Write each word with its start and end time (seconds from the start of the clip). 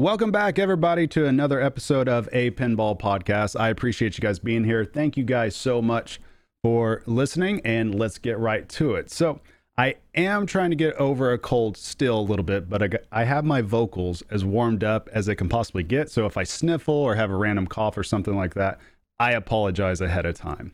Welcome 0.00 0.32
back, 0.32 0.58
everybody, 0.58 1.06
to 1.06 1.26
another 1.26 1.60
episode 1.60 2.08
of 2.08 2.28
A 2.32 2.50
Pinball 2.50 2.98
Podcast. 2.98 3.54
I 3.58 3.68
appreciate 3.68 4.18
you 4.18 4.22
guys 4.22 4.40
being 4.40 4.64
here. 4.64 4.84
Thank 4.84 5.16
you 5.16 5.22
guys 5.22 5.54
so 5.54 5.80
much 5.80 6.20
for 6.64 7.04
listening, 7.06 7.60
and 7.64 7.94
let's 7.94 8.18
get 8.18 8.36
right 8.40 8.68
to 8.70 8.96
it. 8.96 9.08
So, 9.12 9.40
I 9.78 9.94
am 10.16 10.46
trying 10.46 10.70
to 10.70 10.76
get 10.76 10.94
over 10.94 11.32
a 11.32 11.38
cold 11.38 11.76
still 11.76 12.18
a 12.18 12.22
little 12.22 12.44
bit, 12.44 12.68
but 12.68 12.82
I, 12.82 12.88
got, 12.88 13.02
I 13.12 13.22
have 13.22 13.44
my 13.44 13.62
vocals 13.62 14.24
as 14.30 14.44
warmed 14.44 14.82
up 14.82 15.08
as 15.12 15.26
they 15.26 15.36
can 15.36 15.48
possibly 15.48 15.84
get. 15.84 16.10
So, 16.10 16.26
if 16.26 16.36
I 16.36 16.42
sniffle 16.42 16.92
or 16.92 17.14
have 17.14 17.30
a 17.30 17.36
random 17.36 17.68
cough 17.68 17.96
or 17.96 18.02
something 18.02 18.34
like 18.34 18.54
that, 18.54 18.80
I 19.20 19.34
apologize 19.34 20.00
ahead 20.00 20.26
of 20.26 20.34
time. 20.34 20.72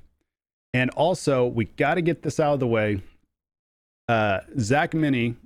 And 0.72 0.88
also, 0.92 1.46
we 1.46 1.66
got 1.66 1.96
to 1.96 2.00
get 2.00 2.22
this 2.22 2.40
out 2.40 2.54
of 2.54 2.60
the 2.60 2.66
way. 2.66 3.02
Uh, 4.08 4.40
Zach 4.58 4.94
Meny 4.94 5.36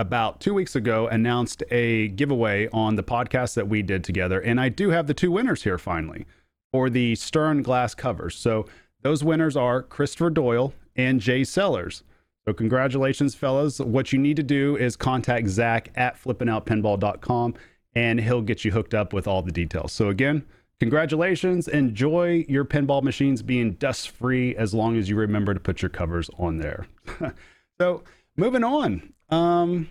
about 0.00 0.40
two 0.40 0.54
weeks 0.54 0.74
ago 0.74 1.08
announced 1.08 1.62
a 1.70 2.08
giveaway 2.08 2.66
on 2.72 2.96
the 2.96 3.02
podcast 3.02 3.52
that 3.54 3.68
we 3.68 3.82
did 3.82 4.02
together. 4.02 4.40
And 4.40 4.58
I 4.58 4.70
do 4.70 4.88
have 4.88 5.06
the 5.06 5.12
two 5.12 5.30
winners 5.30 5.62
here 5.62 5.76
finally 5.76 6.24
for 6.72 6.88
the 6.88 7.14
Stern 7.16 7.62
glass 7.62 7.94
covers. 7.94 8.34
So 8.34 8.64
those 9.02 9.22
winners 9.22 9.56
are 9.56 9.82
Christopher 9.82 10.30
Doyle 10.30 10.72
and 10.96 11.20
Jay 11.20 11.44
Sellers. 11.44 12.02
So 12.46 12.54
congratulations, 12.54 13.34
fellas. 13.34 13.78
What 13.78 14.10
you 14.10 14.18
need 14.18 14.36
to 14.36 14.42
do 14.42 14.74
is 14.74 14.96
contact 14.96 15.48
Zach 15.48 15.90
at 15.96 16.18
flipnoutpinball.com 16.18 17.54
and 17.94 18.20
he'll 18.20 18.40
get 18.40 18.64
you 18.64 18.72
hooked 18.72 18.94
up 18.94 19.12
with 19.12 19.28
all 19.28 19.42
the 19.42 19.52
details. 19.52 19.92
So 19.92 20.08
again, 20.08 20.46
congratulations. 20.78 21.68
Enjoy 21.68 22.46
your 22.48 22.64
pinball 22.64 23.02
machines 23.02 23.42
being 23.42 23.72
dust 23.72 24.08
free 24.08 24.56
as 24.56 24.72
long 24.72 24.96
as 24.96 25.10
you 25.10 25.16
remember 25.16 25.52
to 25.52 25.60
put 25.60 25.82
your 25.82 25.90
covers 25.90 26.30
on 26.38 26.56
there. 26.56 26.86
so 27.78 28.02
moving 28.38 28.64
on. 28.64 29.12
Um, 29.30 29.88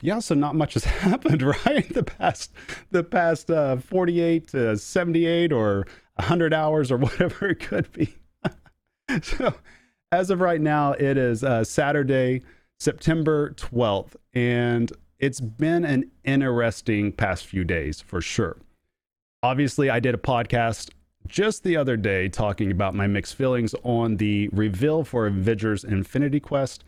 yeah, 0.00 0.18
so 0.18 0.34
not 0.34 0.54
much 0.54 0.74
has 0.74 0.84
happened, 0.84 1.42
right? 1.42 1.88
The 1.92 2.02
past, 2.02 2.52
the 2.90 3.04
past 3.04 3.50
uh, 3.50 3.76
48 3.76 4.48
to 4.48 4.76
78 4.76 5.52
or 5.52 5.86
100 6.16 6.54
hours 6.54 6.90
or 6.90 6.96
whatever 6.98 7.48
it 7.48 7.60
could 7.60 7.90
be. 7.92 8.14
so, 9.22 9.54
as 10.12 10.30
of 10.30 10.40
right 10.40 10.60
now, 10.60 10.92
it 10.92 11.16
is 11.16 11.42
uh, 11.42 11.64
Saturday, 11.64 12.42
September 12.78 13.50
12th, 13.50 14.16
and 14.34 14.92
it's 15.18 15.40
been 15.40 15.84
an 15.84 16.10
interesting 16.24 17.10
past 17.12 17.46
few 17.46 17.64
days 17.64 18.00
for 18.00 18.20
sure. 18.20 18.58
Obviously, 19.42 19.90
I 19.90 20.00
did 20.00 20.14
a 20.14 20.18
podcast 20.18 20.90
just 21.26 21.64
the 21.64 21.76
other 21.76 21.96
day 21.96 22.28
talking 22.28 22.70
about 22.70 22.94
my 22.94 23.06
mixed 23.06 23.34
feelings 23.34 23.74
on 23.82 24.16
the 24.16 24.48
reveal 24.48 25.04
for 25.04 25.26
Avengers 25.26 25.84
Infinity 25.84 26.40
Quest. 26.40 26.84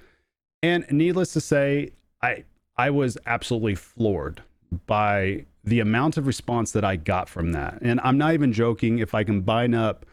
And 0.62 0.87
needless 0.91 1.33
to 1.34 1.41
say, 1.41 1.92
I 2.23 2.45
I 2.77 2.91
was 2.91 3.19
absolutely 3.27 3.75
floored 3.75 4.42
by 4.87 5.47
the 5.65 5.81
amount 5.81 6.17
of 6.17 6.27
response 6.27 6.73
that 6.73 6.84
I 6.84 6.97
got 6.97 7.28
from 7.28 7.53
that. 7.53 7.78
And 7.83 8.00
I'm 8.03 8.19
not 8.19 8.34
even 8.34 8.53
joking 8.53 8.98
if 8.98 9.15
I 9.15 9.25
combine 9.25 9.75
up 9.75 10.06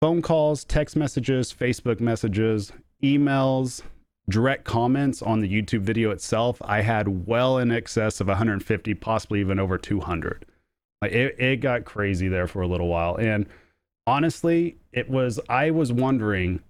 phone 0.00 0.22
calls, 0.22 0.64
text 0.64 0.96
messages, 0.96 1.52
Facebook 1.52 2.00
messages, 2.00 2.72
emails, 3.02 3.82
direct 4.28 4.64
comments 4.64 5.22
on 5.22 5.40
the 5.40 5.48
YouTube 5.48 5.80
video 5.80 6.10
itself, 6.10 6.60
I 6.64 6.80
had 6.82 7.26
well 7.26 7.58
in 7.58 7.70
excess 7.70 8.20
of 8.20 8.28
150, 8.28 8.94
possibly 8.94 9.40
even 9.40 9.58
over 9.58 9.78
200. 9.78 10.44
Like 11.00 11.12
uh, 11.12 11.16
it, 11.16 11.40
it 11.40 11.56
got 11.56 11.84
crazy 11.84 12.28
there 12.28 12.46
for 12.46 12.62
a 12.62 12.66
little 12.66 12.88
while. 12.88 13.16
And 13.16 13.46
honestly, 14.06 14.76
it 14.92 15.10
was, 15.10 15.40
I 15.48 15.70
was 15.70 15.92
wondering 15.92 16.60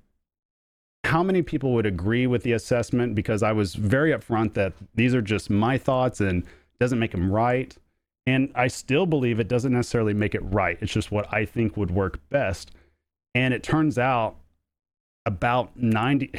how 1.05 1.23
many 1.23 1.43
people 1.43 1.73
would 1.75 1.87
agree 1.87 2.27
with 2.27 2.43
the 2.43 2.53
assessment 2.53 3.15
because 3.15 3.43
I 3.43 3.53
was 3.53 3.75
very 3.75 4.13
upfront 4.13 4.55
that 4.55 4.73
these 4.95 5.15
are 5.15 5.23
just 5.23 5.51
my 5.51 5.77
thoughts 5.77 6.21
and 6.21 6.45
doesn't 6.79 6.99
make 6.99 7.13
them 7.13 7.31
right. 7.31 7.77
And 8.27 8.53
I 8.55 8.69
still 8.69 9.07
believe 9.07 9.41
it 9.41 9.49
doesn't 9.49 9.73
necessarily 9.73 10.15
make 10.15 10.35
it 10.35 10.43
right. 10.45 10.79
It's 10.81 10.93
just 10.93 11.11
what 11.11 11.33
I 11.33 11.45
think 11.45 11.77
would 11.77 11.91
work 11.91 12.21
best. 12.31 12.71
And 13.35 13.53
it 13.53 13.63
turns 13.63 13.99
out 13.99 14.37
about 15.27 15.77
90, 15.77 16.31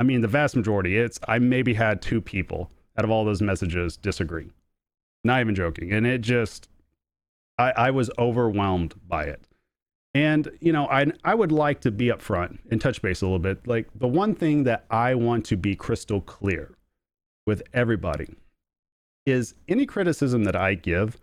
I 0.00 0.04
mean, 0.04 0.22
the 0.22 0.28
vast 0.28 0.56
majority, 0.56 0.96
it's, 0.96 1.18
I 1.28 1.38
maybe 1.38 1.74
had 1.74 2.00
two 2.00 2.20
people 2.20 2.70
out 2.98 3.04
of 3.04 3.10
all 3.10 3.24
those 3.24 3.42
messages 3.42 3.96
disagree. 3.96 4.50
Not 5.24 5.40
even 5.40 5.54
joking. 5.54 5.92
And 5.92 6.06
it 6.06 6.22
just, 6.22 6.68
I, 7.58 7.72
I 7.72 7.90
was 7.90 8.10
overwhelmed 8.18 8.94
by 9.06 9.24
it. 9.24 9.45
And 10.16 10.50
you 10.62 10.72
know, 10.72 10.86
I 10.86 11.12
I 11.24 11.34
would 11.34 11.52
like 11.52 11.82
to 11.82 11.90
be 11.90 12.06
upfront 12.06 12.56
and 12.70 12.80
touch 12.80 13.02
base 13.02 13.20
a 13.20 13.26
little 13.26 13.38
bit. 13.38 13.66
Like 13.66 13.86
the 13.94 14.08
one 14.08 14.34
thing 14.34 14.64
that 14.64 14.86
I 14.90 15.14
want 15.14 15.44
to 15.46 15.58
be 15.58 15.76
crystal 15.76 16.22
clear 16.22 16.74
with 17.46 17.62
everybody 17.74 18.34
is 19.26 19.54
any 19.68 19.84
criticism 19.84 20.44
that 20.44 20.56
I 20.56 20.72
give, 20.72 21.18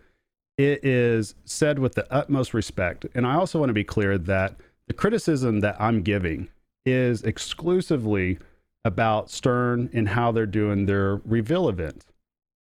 it 0.59 0.85
is 0.85 1.33
said 1.43 1.79
with 1.79 1.95
the 1.95 2.05
utmost 2.13 2.53
respect. 2.53 3.07
And 3.15 3.25
I 3.25 3.33
also 3.33 3.57
want 3.57 3.71
to 3.71 3.73
be 3.73 3.83
clear 3.83 4.19
that 4.19 4.57
the 4.87 4.93
criticism 4.93 5.61
that 5.61 5.75
I'm 5.81 6.03
giving 6.03 6.49
is 6.85 7.23
exclusively 7.23 8.37
about 8.85 9.31
Stern 9.31 9.89
and 9.91 10.07
how 10.07 10.31
they're 10.31 10.45
doing 10.45 10.85
their 10.85 11.15
reveal 11.25 11.67
event, 11.67 12.05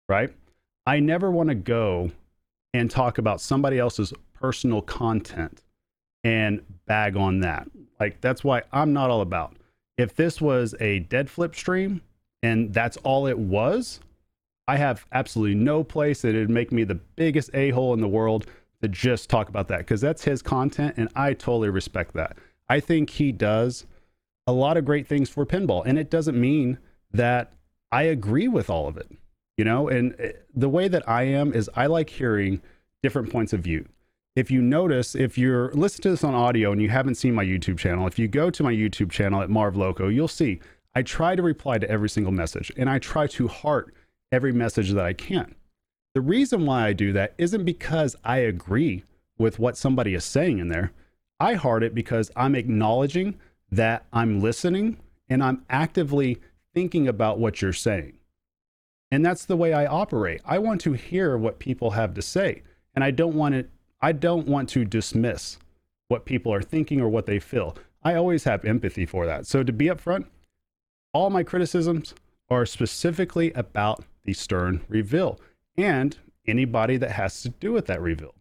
right? 0.08 0.32
I 0.86 1.00
never 1.00 1.32
want 1.32 1.50
to 1.50 1.56
go 1.56 2.12
and 2.72 2.92
talk 2.92 3.18
about 3.18 3.42
somebody 3.42 3.80
else's 3.80 4.14
personal 4.36 4.84
content 4.84 5.64
and 6.24 6.62
bag 6.86 7.16
on 7.16 7.40
that. 7.42 7.68
Like 8.00 8.22
that's 8.22 8.44
why 8.44 8.64
I'm 8.72 8.94
not 8.94 9.10
all 9.10 9.22
about. 9.22 9.56
If 9.98 10.16
this 10.16 10.40
was 10.40 10.76
a 10.80 11.00
Dead 11.00 11.30
Flip 11.30 11.56
stream 11.56 12.02
and 12.42 12.74
that's 12.74 12.98
all 12.98 13.28
it 13.28 13.38
was, 13.38 14.00
I 14.68 14.78
have 14.78 15.06
absolutely 15.12 15.56
no 15.56 15.84
place 15.84 16.22
that 16.22 16.30
it'd 16.30 16.50
make 16.50 16.72
me 16.72 16.84
the 16.84 16.96
biggest 16.96 17.50
a-hole 17.54 17.94
in 17.94 18.02
the 18.02 18.08
world 18.08 18.46
to 18.82 18.88
just 18.88 19.30
talk 19.30 19.50
about 19.50 19.68
that 19.70 19.80
because 19.80 20.00
that's 20.00 20.24
his 20.24 20.42
content 20.42 20.96
and 20.98 21.10
I 21.16 21.34
totally 21.34 21.70
respect 21.70 22.14
that. 22.14 22.38
I 22.70 22.80
think 22.80 23.10
he 23.10 23.32
does 23.32 23.86
a 24.48 24.54
lot 24.54 24.78
of 24.78 24.86
great 24.86 25.08
things 25.08 25.30
for 25.30 25.46
pinball 25.46 25.84
and 25.86 25.98
it 25.98 26.10
doesn't 26.10 26.40
mean 26.40 26.78
that 27.12 27.52
I 27.92 28.04
agree 28.04 28.48
with 28.48 28.70
all 28.70 28.88
of 28.88 28.98
it. 28.98 29.10
You 29.58 29.66
know, 29.66 29.90
and 29.90 30.16
eh, 30.20 30.32
the 30.56 30.70
way 30.70 30.88
that 30.88 31.08
I 31.10 31.24
am 31.24 31.52
is 31.52 31.70
I 31.76 31.88
like 31.88 32.10
hearing 32.10 32.62
different 33.04 33.30
points 33.30 33.52
of 33.52 33.60
view 33.60 33.86
if 34.36 34.52
you 34.52 34.62
notice, 34.62 35.16
if 35.16 35.38
you're 35.38 35.72
listening 35.74 36.04
to 36.04 36.10
this 36.12 36.24
on 36.24 36.34
audio 36.34 36.72
and 36.72 36.82
you 36.82 36.90
haven't 36.90 37.16
seen 37.16 37.34
my 37.34 37.44
YouTube 37.44 37.78
channel, 37.78 38.08
if 38.08 38.18
you 38.18 38.28
go 38.28 38.50
to 38.50 38.64
my 38.64 38.74
YouTube 38.74 39.12
channel 39.12 39.42
at 39.42 39.50
Marv 39.50 39.76
Loco, 39.76 40.08
you'll 40.08 40.28
see 40.28 40.60
I 40.96 41.02
try 41.02 41.36
to 41.36 41.44
reply 41.44 41.78
to 41.78 41.90
every 41.90 42.10
single 42.10 42.32
message 42.32 42.72
and 42.78 42.90
I 42.90 43.00
try 43.00 43.28
to 43.28 43.48
heart 43.48 43.94
every 44.32 44.52
message 44.52 44.92
that 44.92 45.06
I 45.06 45.14
can. 45.14 45.56
The 46.16 46.22
reason 46.22 46.66
why 46.66 46.88
I 46.88 46.94
do 46.94 47.14
that 47.14 47.34
isn't 47.38 47.66
because 47.66 48.16
I 48.24 48.38
agree 48.38 49.04
with 49.38 49.60
what 49.60 49.78
somebody 49.78 50.14
is 50.14 50.26
saying 50.26 50.60
in 50.60 50.68
there. 50.68 50.92
I 51.40 51.54
heart 51.54 51.84
it 51.84 51.96
because 51.96 52.32
I'm 52.36 52.56
acknowledging 52.56 53.40
that 53.72 54.06
I'm 54.12 54.42
listening 54.42 54.98
and 55.30 55.44
I'm 55.44 55.64
actively 55.70 56.40
thinking 56.74 57.08
about 57.08 57.40
what 57.40 57.62
you're 57.62 57.74
saying. 57.74 58.14
And 59.12 59.26
that's 59.26 59.46
the 59.46 59.58
way 59.58 59.74
I 59.74 59.86
operate. 59.86 60.42
I 60.46 60.60
want 60.60 60.82
to 60.82 60.94
hear 60.94 61.38
what 61.38 61.60
people 61.60 61.92
have 61.92 62.14
to 62.14 62.22
say, 62.22 62.62
and 62.94 63.04
I 63.04 63.12
don't 63.12 63.36
want 63.36 63.56
it 63.56 63.70
I 64.02 64.12
don't 64.12 64.48
want 64.48 64.70
to 64.70 64.86
dismiss 64.86 65.58
what 66.08 66.26
people 66.26 66.54
are 66.54 66.62
thinking 66.62 67.02
or 67.02 67.10
what 67.10 67.26
they 67.26 67.40
feel. 67.40 67.76
I 68.04 68.16
always 68.16 68.46
have 68.46 68.66
empathy 68.66 69.06
for 69.06 69.26
that. 69.26 69.46
So 69.46 69.64
to 69.64 69.74
be 69.74 69.86
upfront, 69.86 70.26
all 71.14 71.30
my 71.30 71.44
criticisms 71.44 72.14
are 72.50 72.66
specifically 72.66 73.52
about 73.54 74.04
the 74.24 74.34
Stern 74.34 74.82
reveal 74.88 75.40
and 75.78 76.18
anybody 76.48 76.98
that 76.98 77.12
has 77.12 77.42
to 77.44 77.50
do 77.50 77.72
with 77.72 77.86
that 77.88 78.02
reveal. 78.02 78.34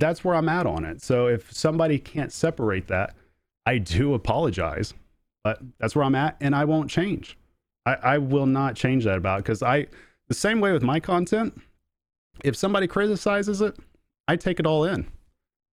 That's 0.00 0.24
where 0.24 0.34
I'm 0.34 0.48
at 0.48 0.66
on 0.66 0.84
it. 0.84 1.02
So 1.02 1.26
if 1.28 1.52
somebody 1.52 1.98
can't 1.98 2.32
separate 2.32 2.88
that, 2.88 3.14
I 3.66 3.78
do 3.78 4.14
apologize, 4.14 4.94
but 5.42 5.60
that's 5.78 5.94
where 5.94 6.04
I'm 6.04 6.14
at 6.14 6.36
and 6.40 6.54
I 6.54 6.64
won't 6.64 6.90
change. 6.90 7.36
I, 7.86 7.94
I 7.94 8.18
will 8.18 8.46
not 8.46 8.76
change 8.76 9.04
that 9.04 9.18
about 9.18 9.38
because 9.38 9.62
I, 9.62 9.86
the 10.28 10.34
same 10.34 10.60
way 10.60 10.72
with 10.72 10.82
my 10.82 11.00
content, 11.00 11.60
if 12.42 12.56
somebody 12.56 12.86
criticizes 12.86 13.60
it, 13.60 13.76
I 14.26 14.36
take 14.36 14.58
it 14.58 14.66
all 14.66 14.84
in. 14.84 15.06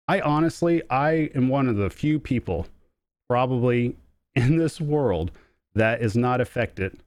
I 0.06 0.21
honestly, 0.21 0.83
I 0.89 1.31
am 1.35 1.49
one 1.49 1.69
of 1.69 1.77
the 1.77 1.91
few 1.91 2.19
people 2.19 2.67
probably 3.29 3.97
in 4.35 4.56
this 4.56 4.81
world 4.81 5.31
that 5.75 6.00
is 6.00 6.17
not 6.17 6.41
affected 6.41 6.99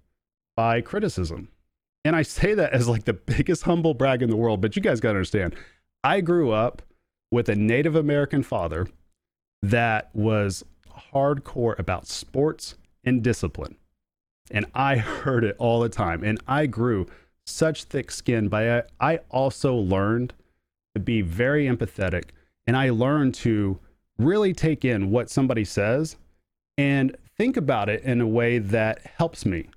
by 0.56 0.82
criticism. 0.82 1.50
And 2.04 2.16
I 2.16 2.22
say 2.22 2.54
that 2.54 2.74
as 2.74 2.88
like 2.88 3.06
the 3.06 3.14
biggest 3.38 3.64
humble 3.64 3.94
brag 3.94 4.22
in 4.22 4.30
the 4.30 4.36
world, 4.36 4.62
but 4.62 4.76
you 4.76 4.82
guys 4.82 5.00
got 5.00 5.10
to 5.10 5.18
understand, 5.18 5.56
I 6.04 6.22
grew 6.22 6.52
up 6.52 6.82
with 7.32 7.50
a 7.50 7.56
Native 7.56 7.96
American 7.96 8.44
father 8.44 8.88
that 9.62 10.10
was 10.14 10.64
hardcore 11.14 11.78
about 11.80 12.08
sports 12.08 12.76
and 13.04 13.24
discipline. 13.24 13.78
And 14.50 14.66
I 14.74 14.96
heard 14.98 15.44
it 15.44 15.56
all 15.58 15.80
the 15.80 15.90
time. 15.90 16.24
And 16.24 16.40
I 16.48 16.66
grew 16.66 17.08
such 17.46 17.86
thick 17.86 18.12
skin, 18.12 18.48
but 18.48 18.90
I 19.00 19.20
also 19.30 19.76
learned 19.76 20.34
to 20.96 21.00
be 21.00 21.22
very 21.22 21.66
empathetic. 21.66 22.30
And 22.68 22.78
I 22.78 22.90
learned 22.90 23.34
to 23.36 23.80
really 24.18 24.54
take 24.54 24.86
in 24.86 25.10
what 25.10 25.30
somebody 25.30 25.66
says 25.66 26.16
and 26.78 27.16
think 27.38 27.58
about 27.58 27.90
it 27.90 28.04
in 28.04 28.22
a 28.22 28.28
way 28.28 28.60
that 28.60 29.02
helps 29.18 29.46
me. 29.46 29.70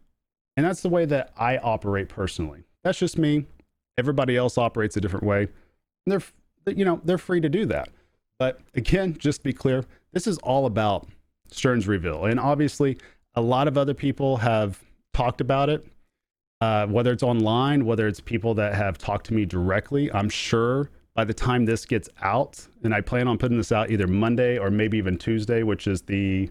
And 0.56 0.64
that's 0.66 0.82
the 0.82 0.88
way 0.88 1.04
that 1.06 1.32
I 1.36 1.58
operate 1.58 2.08
personally. 2.08 2.64
That's 2.82 2.98
just 2.98 3.18
me. 3.18 3.46
Everybody 3.98 4.36
else 4.36 4.58
operates 4.58 4.96
a 4.96 5.00
different 5.00 5.24
way. 5.24 5.48
And 6.06 6.22
they're, 6.66 6.74
you 6.74 6.84
know, 6.84 7.00
they're 7.04 7.18
free 7.18 7.40
to 7.40 7.48
do 7.48 7.66
that. 7.66 7.88
But 8.38 8.60
again, 8.74 9.16
just 9.18 9.40
to 9.40 9.44
be 9.44 9.52
clear, 9.52 9.84
this 10.12 10.26
is 10.26 10.38
all 10.38 10.66
about 10.66 11.08
Stern's 11.48 11.88
reveal. 11.88 12.24
And 12.26 12.38
obviously, 12.38 12.98
a 13.34 13.40
lot 13.40 13.68
of 13.68 13.78
other 13.78 13.94
people 13.94 14.36
have 14.38 14.80
talked 15.12 15.40
about 15.40 15.70
it, 15.70 15.86
uh, 16.60 16.86
whether 16.86 17.12
it's 17.12 17.22
online, 17.22 17.84
whether 17.84 18.06
it's 18.06 18.20
people 18.20 18.54
that 18.54 18.74
have 18.74 18.98
talked 18.98 19.26
to 19.26 19.34
me 19.34 19.44
directly. 19.44 20.12
I'm 20.12 20.28
sure 20.28 20.90
by 21.14 21.24
the 21.24 21.34
time 21.34 21.64
this 21.64 21.84
gets 21.84 22.08
out, 22.20 22.66
and 22.82 22.94
I 22.94 23.00
plan 23.00 23.28
on 23.28 23.38
putting 23.38 23.56
this 23.56 23.72
out 23.72 23.90
either 23.90 24.06
Monday 24.06 24.58
or 24.58 24.70
maybe 24.70 24.98
even 24.98 25.16
Tuesday, 25.16 25.62
which 25.62 25.86
is 25.86 26.02
the 26.02 26.50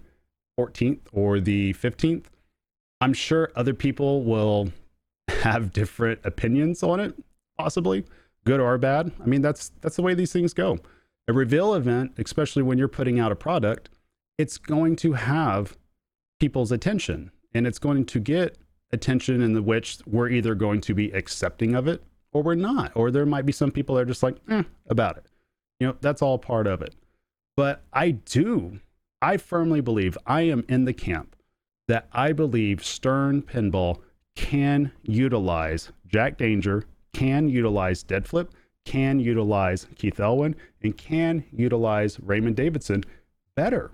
14th 0.57 1.01
or 1.11 1.39
the 1.39 1.73
15th, 1.73 2.25
I'm 3.01 3.13
sure 3.13 3.51
other 3.55 3.73
people 3.73 4.23
will 4.23 4.69
have 5.27 5.73
different 5.73 6.21
opinions 6.23 6.81
on 6.83 6.99
it, 6.99 7.13
possibly 7.57 8.05
good 8.45 8.59
or 8.59 8.77
bad. 8.77 9.11
I 9.21 9.25
mean, 9.25 9.41
that's 9.41 9.71
that's 9.81 9.95
the 9.95 10.01
way 10.01 10.13
these 10.13 10.31
things 10.31 10.53
go. 10.53 10.79
A 11.27 11.33
reveal 11.33 11.73
event, 11.73 12.13
especially 12.17 12.63
when 12.63 12.77
you're 12.77 12.87
putting 12.87 13.19
out 13.19 13.31
a 13.31 13.35
product, 13.35 13.89
it's 14.37 14.57
going 14.57 14.95
to 14.97 15.13
have 15.13 15.77
people's 16.39 16.71
attention 16.71 17.31
and 17.53 17.67
it's 17.67 17.79
going 17.79 18.05
to 18.05 18.19
get 18.19 18.57
attention 18.91 19.41
in 19.41 19.53
the 19.53 19.61
which 19.61 19.99
we're 20.05 20.29
either 20.29 20.55
going 20.55 20.81
to 20.81 20.93
be 20.93 21.11
accepting 21.11 21.75
of 21.75 21.87
it 21.87 22.03
or 22.33 22.43
we're 22.43 22.55
not. 22.55 22.91
Or 22.95 23.11
there 23.11 23.25
might 23.25 23.45
be 23.45 23.51
some 23.51 23.71
people 23.71 23.95
that 23.95 24.01
are 24.01 24.05
just 24.05 24.23
like, 24.23 24.37
eh, 24.49 24.63
about 24.87 25.17
it. 25.17 25.25
You 25.79 25.87
know, 25.87 25.97
that's 26.01 26.21
all 26.21 26.37
part 26.37 26.67
of 26.67 26.81
it. 26.81 26.95
But 27.55 27.83
I 27.93 28.11
do, 28.11 28.79
I 29.21 29.37
firmly 29.37 29.81
believe, 29.81 30.17
I 30.25 30.41
am 30.41 30.65
in 30.67 30.85
the 30.85 30.93
camp 30.93 31.35
that 31.87 32.07
I 32.11 32.33
believe 32.33 32.83
Stern 32.83 33.41
Pinball 33.41 33.99
can 34.35 34.91
utilize 35.03 35.91
Jack 36.07 36.37
Danger, 36.37 36.85
can 37.13 37.49
utilize 37.49 38.03
Dead 38.03 38.27
Flip, 38.27 38.51
can 38.85 39.19
utilize 39.19 39.87
Keith 39.95 40.19
Elwin, 40.19 40.55
and 40.81 40.97
can 40.97 41.43
utilize 41.51 42.19
Raymond 42.19 42.55
Davidson 42.55 43.03
better. 43.55 43.91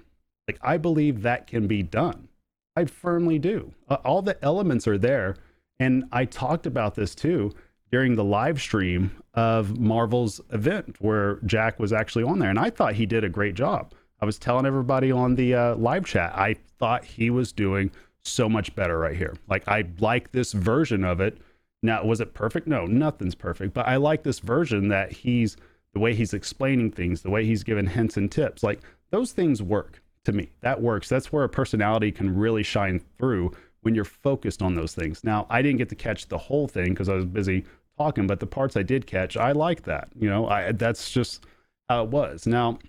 Like, 0.48 0.60
I 0.62 0.78
believe 0.78 1.22
that 1.22 1.48
can 1.48 1.68
be 1.68 1.84
done. 1.84 2.30
I 2.76 2.86
firmly 2.86 3.40
do. 3.40 3.74
Uh, 3.90 3.98
all 4.06 4.22
the 4.22 4.44
elements 4.44 4.88
are 4.88 4.98
there. 4.98 5.36
And 5.80 6.06
I 6.12 6.26
talked 6.26 6.66
about 6.66 6.96
this 6.96 7.16
too 7.16 7.54
during 7.92 8.16
the 8.16 8.24
live 8.24 8.62
stream 8.62 9.12
of 9.34 9.80
Marvel's 9.80 10.42
event 10.52 10.98
where 11.00 11.40
Jack 11.46 11.80
was 11.80 11.94
actually 11.94 12.24
on 12.24 12.40
there. 12.40 12.50
And 12.50 12.60
I 12.60 12.70
thought 12.70 12.96
he 12.96 13.06
did 13.06 13.24
a 13.24 13.30
great 13.30 13.56
job. 13.56 13.94
I 14.22 14.26
was 14.26 14.38
telling 14.38 14.66
everybody 14.66 15.12
on 15.12 15.36
the 15.36 15.56
uh, 15.56 15.76
live 15.76 16.06
chat, 16.06 16.34
I 16.36 16.56
thought 16.78 17.06
he 17.06 17.30
was 17.30 17.52
doing 17.52 17.92
so 18.22 18.50
much 18.50 18.76
better 18.76 19.00
right 19.00 19.16
here. 19.16 19.36
Like, 19.48 19.68
I 19.68 19.86
like 20.00 20.32
this 20.32 20.52
version 20.52 21.04
of 21.04 21.22
it. 21.22 21.38
Now, 21.82 22.04
was 22.04 22.20
it 22.20 22.34
perfect? 22.34 22.68
No, 22.68 22.86
nothing's 22.86 23.36
perfect. 23.36 23.74
But 23.74 23.88
I 23.88 23.96
like 23.96 24.24
this 24.24 24.40
version 24.40 24.90
that 24.90 25.12
he's 25.12 25.56
the 25.94 26.00
way 26.00 26.14
he's 26.14 26.34
explaining 26.34 26.92
things, 26.92 27.22
the 27.22 27.30
way 27.30 27.46
he's 27.46 27.64
giving 27.64 27.88
hints 27.88 28.18
and 28.18 28.32
tips. 28.32 28.62
Like, 28.62 28.82
those 29.10 29.32
things 29.32 29.64
work 29.64 30.04
to 30.26 30.34
me. 30.34 30.52
That 30.62 30.82
works. 30.82 31.08
That's 31.08 31.32
where 31.32 31.46
a 31.46 31.50
personality 31.50 32.12
can 32.12 32.36
really 32.36 32.64
shine 32.64 33.02
through 33.18 33.54
when 33.82 33.96
you're 33.96 34.04
focused 34.04 34.62
on 34.62 34.76
those 34.76 34.94
things. 34.94 35.24
Now, 35.24 35.48
I 35.50 35.62
didn't 35.62 35.78
get 35.78 35.90
to 35.90 35.96
catch 35.96 36.28
the 36.28 36.38
whole 36.38 36.68
thing 36.68 36.90
because 36.90 37.08
I 37.08 37.16
was 37.16 37.26
busy 37.26 37.66
talking, 38.00 38.28
but 38.28 38.40
the 38.40 38.48
parts 38.48 38.78
I 38.78 38.84
did 38.84 39.06
catch, 39.06 39.38
I 39.38 39.52
like 39.52 39.84
that. 39.84 40.10
You 40.18 40.30
know, 40.30 40.48
I 40.48 40.72
that's 40.72 41.12
just 41.12 41.46
how 41.90 42.04
it 42.04 42.10
was. 42.10 42.48
Now, 42.48 42.80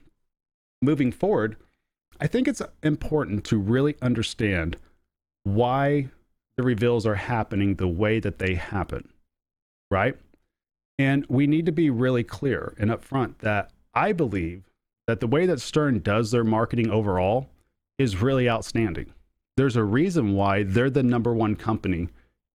moving 0.81 1.13
forward, 1.13 1.57
I 2.21 2.27
think 2.27 2.47
it's 2.47 2.63
important 2.83 3.45
to 3.45 3.59
really 3.59 3.97
understand 4.01 4.77
why 5.45 6.09
the 6.57 6.63
reveals 6.63 7.07
are 7.07 7.15
happening 7.15 7.75
the 7.75 7.89
way 7.89 8.21
that 8.21 8.39
they 8.39 8.55
happen, 8.55 9.09
right? 9.91 10.17
And 10.99 11.25
we 11.29 11.47
need 11.47 11.67
to 11.67 11.73
be 11.73 11.89
really 11.89 12.23
clear 12.23 12.75
and 12.79 12.91
upfront 12.91 13.39
that 13.39 13.71
I 13.95 14.13
believe 14.13 14.65
that 15.07 15.21
the 15.21 15.27
way 15.27 15.47
that 15.47 15.61
Stern 15.61 16.01
does 16.01 16.31
their 16.31 16.45
marketing 16.45 16.91
overall 16.91 17.49
is 17.99 18.21
really 18.21 18.49
outstanding. 18.49 19.13
There's 19.57 19.77
a 19.77 19.85
reason 19.85 20.35
why 20.35 20.63
they're 20.63 20.91
the 20.91 21.03
number 21.03 21.33
one 21.33 21.57
company 21.57 22.09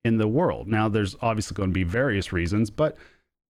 in 0.05 0.17
the 0.17 0.27
world. 0.27 0.67
Now, 0.67 0.87
there's 0.87 1.15
obviously 1.21 1.55
going 1.55 1.71
to 1.71 1.73
be 1.73 1.83
various 1.83 2.31
reasons, 2.31 2.69
but 2.69 2.95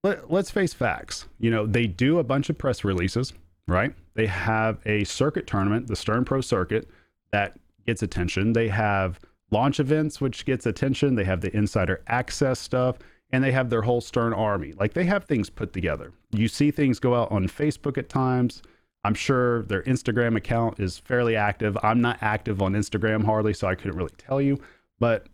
let, 0.04 0.24
us 0.32 0.50
face 0.50 0.74
facts. 0.74 1.28
You 1.38 1.52
know, 1.52 1.66
they 1.66 1.86
do 1.86 2.18
a 2.18 2.24
bunch 2.24 2.50
of 2.50 2.58
press 2.58 2.86
releases, 2.86 3.34
right? 3.68 3.94
They 4.14 4.26
have 4.26 4.80
a 4.86 5.04
circuit 5.04 5.46
tournament, 5.46 5.88
the 5.88 5.98
Stern 5.98 6.24
Pro 6.24 6.40
Circuit, 6.40 6.90
that 7.34 7.60
gets 7.86 8.02
attention. 8.04 8.54
They 8.54 8.70
have 8.70 9.20
launch 9.52 9.82
events, 9.82 10.22
which 10.22 10.46
gets 10.46 10.66
attention. 10.66 11.16
They 11.16 11.26
have 11.26 11.42
the 11.42 11.56
insider 11.56 12.02
access 12.08 12.58
stuff, 12.58 13.00
and 13.32 13.44
they 13.44 13.52
have 13.52 13.70
their 13.70 13.82
whole 13.82 14.00
Stern 14.00 14.34
army. 14.34 14.74
Like 14.80 14.94
they 14.94 15.04
have 15.04 15.26
things 15.26 15.50
put 15.50 15.74
together. 15.74 16.14
You 16.32 16.48
see 16.48 16.72
things 16.72 17.00
go 17.00 17.16
out 17.16 17.32
on 17.32 17.48
Facebook 17.50 17.98
at 17.98 18.08
times. 18.08 18.62
I'm 19.04 19.14
sure 19.14 19.64
their 19.64 19.84
Instagram 19.84 20.38
account 20.38 20.80
is 20.80 20.98
fairly 20.98 21.36
active. 21.36 21.78
I'm 21.84 22.00
not 22.00 22.18
active 22.22 22.62
on 22.62 22.74
Instagram 22.74 23.26
hardly, 23.26 23.54
so 23.54 23.68
I 23.68 23.76
couldn't 23.76 23.98
really 23.98 24.14
tell 24.18 24.42
you. 24.42 24.58
But 25.00 25.28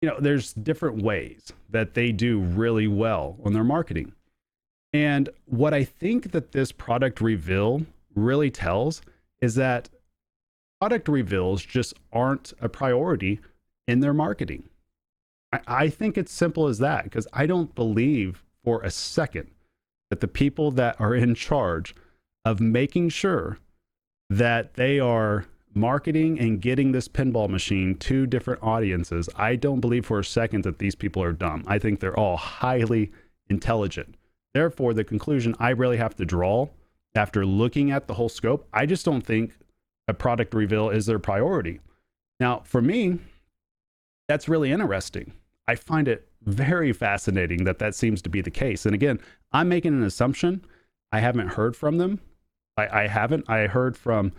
you 0.00 0.08
know, 0.08 0.18
there's 0.18 0.52
different 0.54 1.02
ways 1.02 1.52
that 1.68 1.94
they 1.94 2.12
do 2.12 2.40
really 2.40 2.88
well 2.88 3.36
on 3.44 3.52
their 3.52 3.64
marketing. 3.64 4.12
And 4.92 5.28
what 5.46 5.74
I 5.74 5.84
think 5.84 6.32
that 6.32 6.52
this 6.52 6.72
product 6.72 7.20
reveal 7.20 7.86
really 8.14 8.50
tells 8.50 9.02
is 9.40 9.54
that 9.54 9.88
product 10.80 11.08
reveals 11.08 11.64
just 11.64 11.94
aren't 12.12 12.52
a 12.60 12.68
priority 12.68 13.40
in 13.86 14.00
their 14.00 14.14
marketing. 14.14 14.68
I, 15.52 15.60
I 15.66 15.88
think 15.88 16.16
it's 16.16 16.32
simple 16.32 16.66
as 16.66 16.78
that 16.78 17.04
because 17.04 17.28
I 17.32 17.46
don't 17.46 17.74
believe 17.74 18.42
for 18.64 18.82
a 18.82 18.90
second 18.90 19.50
that 20.10 20.20
the 20.20 20.28
people 20.28 20.70
that 20.72 21.00
are 21.00 21.14
in 21.14 21.34
charge 21.34 21.94
of 22.44 22.60
making 22.60 23.10
sure 23.10 23.58
that 24.28 24.74
they 24.74 24.98
are 24.98 25.46
marketing 25.74 26.38
and 26.40 26.60
getting 26.60 26.92
this 26.92 27.08
pinball 27.08 27.48
machine 27.48 27.94
to 27.96 28.26
different 28.26 28.62
audiences. 28.62 29.28
I 29.36 29.56
don't 29.56 29.80
believe 29.80 30.06
for 30.06 30.18
a 30.18 30.24
second 30.24 30.64
that 30.64 30.78
these 30.78 30.94
people 30.94 31.22
are 31.22 31.32
dumb. 31.32 31.64
I 31.66 31.78
think 31.78 32.00
they're 32.00 32.18
all 32.18 32.36
highly 32.36 33.12
intelligent. 33.48 34.16
Therefore, 34.54 34.94
the 34.94 35.04
conclusion 35.04 35.54
I 35.58 35.70
really 35.70 35.96
have 35.96 36.16
to 36.16 36.24
draw 36.24 36.68
after 37.14 37.46
looking 37.46 37.90
at 37.90 38.06
the 38.06 38.14
whole 38.14 38.28
scope, 38.28 38.66
I 38.72 38.86
just 38.86 39.04
don't 39.04 39.24
think 39.24 39.56
a 40.08 40.14
product 40.14 40.54
reveal 40.54 40.90
is 40.90 41.06
their 41.06 41.18
priority. 41.18 41.80
Now, 42.40 42.62
for 42.64 42.82
me, 42.82 43.18
that's 44.28 44.48
really 44.48 44.72
interesting. 44.72 45.32
I 45.68 45.76
find 45.76 46.08
it 46.08 46.28
very 46.42 46.92
fascinating 46.92 47.64
that 47.64 47.78
that 47.78 47.94
seems 47.94 48.22
to 48.22 48.30
be 48.30 48.40
the 48.40 48.50
case. 48.50 48.86
And 48.86 48.94
again, 48.94 49.20
I'm 49.52 49.68
making 49.68 49.94
an 49.94 50.02
assumption. 50.02 50.64
I 51.12 51.20
haven't 51.20 51.48
heard 51.48 51.76
from 51.76 51.98
them, 51.98 52.20
I, 52.76 53.02
I 53.02 53.06
haven't. 53.06 53.48
I 53.48 53.66
heard 53.66 53.96
from 53.96 54.32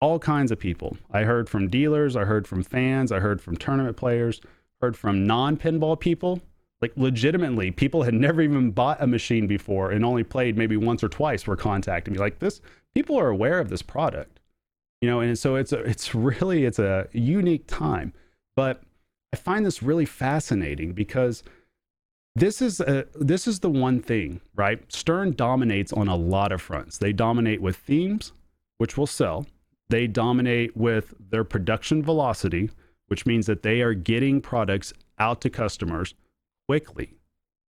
all 0.00 0.18
kinds 0.18 0.50
of 0.50 0.58
people. 0.58 0.96
I 1.10 1.22
heard 1.22 1.48
from 1.48 1.68
dealers, 1.68 2.16
I 2.16 2.24
heard 2.24 2.46
from 2.46 2.62
fans, 2.62 3.10
I 3.12 3.20
heard 3.20 3.40
from 3.40 3.56
tournament 3.56 3.96
players, 3.96 4.40
heard 4.80 4.96
from 4.96 5.26
non 5.26 5.56
pinball 5.56 5.98
people. 5.98 6.40
Like 6.82 6.92
legitimately, 6.96 7.70
people 7.70 8.02
had 8.02 8.12
never 8.12 8.42
even 8.42 8.70
bought 8.70 9.00
a 9.00 9.06
machine 9.06 9.46
before 9.46 9.90
and 9.90 10.04
only 10.04 10.22
played 10.22 10.58
maybe 10.58 10.76
once 10.76 11.02
or 11.02 11.08
twice 11.08 11.46
were 11.46 11.56
contacting 11.56 12.12
me. 12.12 12.20
Like 12.20 12.40
this, 12.40 12.60
people 12.94 13.18
are 13.18 13.28
aware 13.28 13.58
of 13.58 13.70
this 13.70 13.80
product, 13.80 14.40
you 15.00 15.08
know, 15.08 15.20
and 15.20 15.38
so 15.38 15.56
it's 15.56 15.72
a, 15.72 15.78
it's 15.78 16.14
really 16.14 16.64
it's 16.66 16.78
a 16.78 17.08
unique 17.12 17.66
time. 17.66 18.12
But 18.56 18.82
I 19.32 19.36
find 19.36 19.64
this 19.64 19.82
really 19.82 20.04
fascinating 20.04 20.92
because 20.92 21.42
this 22.36 22.60
is 22.60 22.80
a, 22.80 23.06
this 23.14 23.46
is 23.46 23.60
the 23.60 23.70
one 23.70 24.00
thing, 24.00 24.40
right? 24.54 24.80
Stern 24.92 25.32
dominates 25.32 25.92
on 25.92 26.08
a 26.08 26.16
lot 26.16 26.52
of 26.52 26.60
fronts. 26.60 26.98
They 26.98 27.12
dominate 27.12 27.62
with 27.62 27.76
themes, 27.76 28.32
which 28.78 28.98
will 28.98 29.06
sell. 29.06 29.46
They 29.88 30.06
dominate 30.06 30.76
with 30.76 31.14
their 31.30 31.44
production 31.44 32.02
velocity, 32.02 32.70
which 33.08 33.26
means 33.26 33.46
that 33.46 33.62
they 33.62 33.82
are 33.82 33.94
getting 33.94 34.40
products 34.40 34.92
out 35.18 35.40
to 35.42 35.50
customers 35.50 36.14
quickly, 36.66 37.14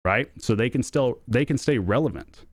right? 0.04 0.30
So 0.38 0.54
they 0.54 0.70
can 0.70 0.82
still 0.82 1.18
they 1.26 1.44
can 1.44 1.58
stay 1.58 1.78
relevant 1.78 2.44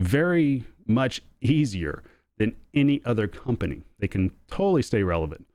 very 0.00 0.64
much 0.86 1.22
easier 1.40 2.02
than 2.38 2.56
any 2.74 3.02
other 3.04 3.26
company. 3.26 3.82
They 3.98 4.08
can 4.08 4.32
totally 4.48 4.82
stay 4.82 5.02
relevant. 5.02 5.46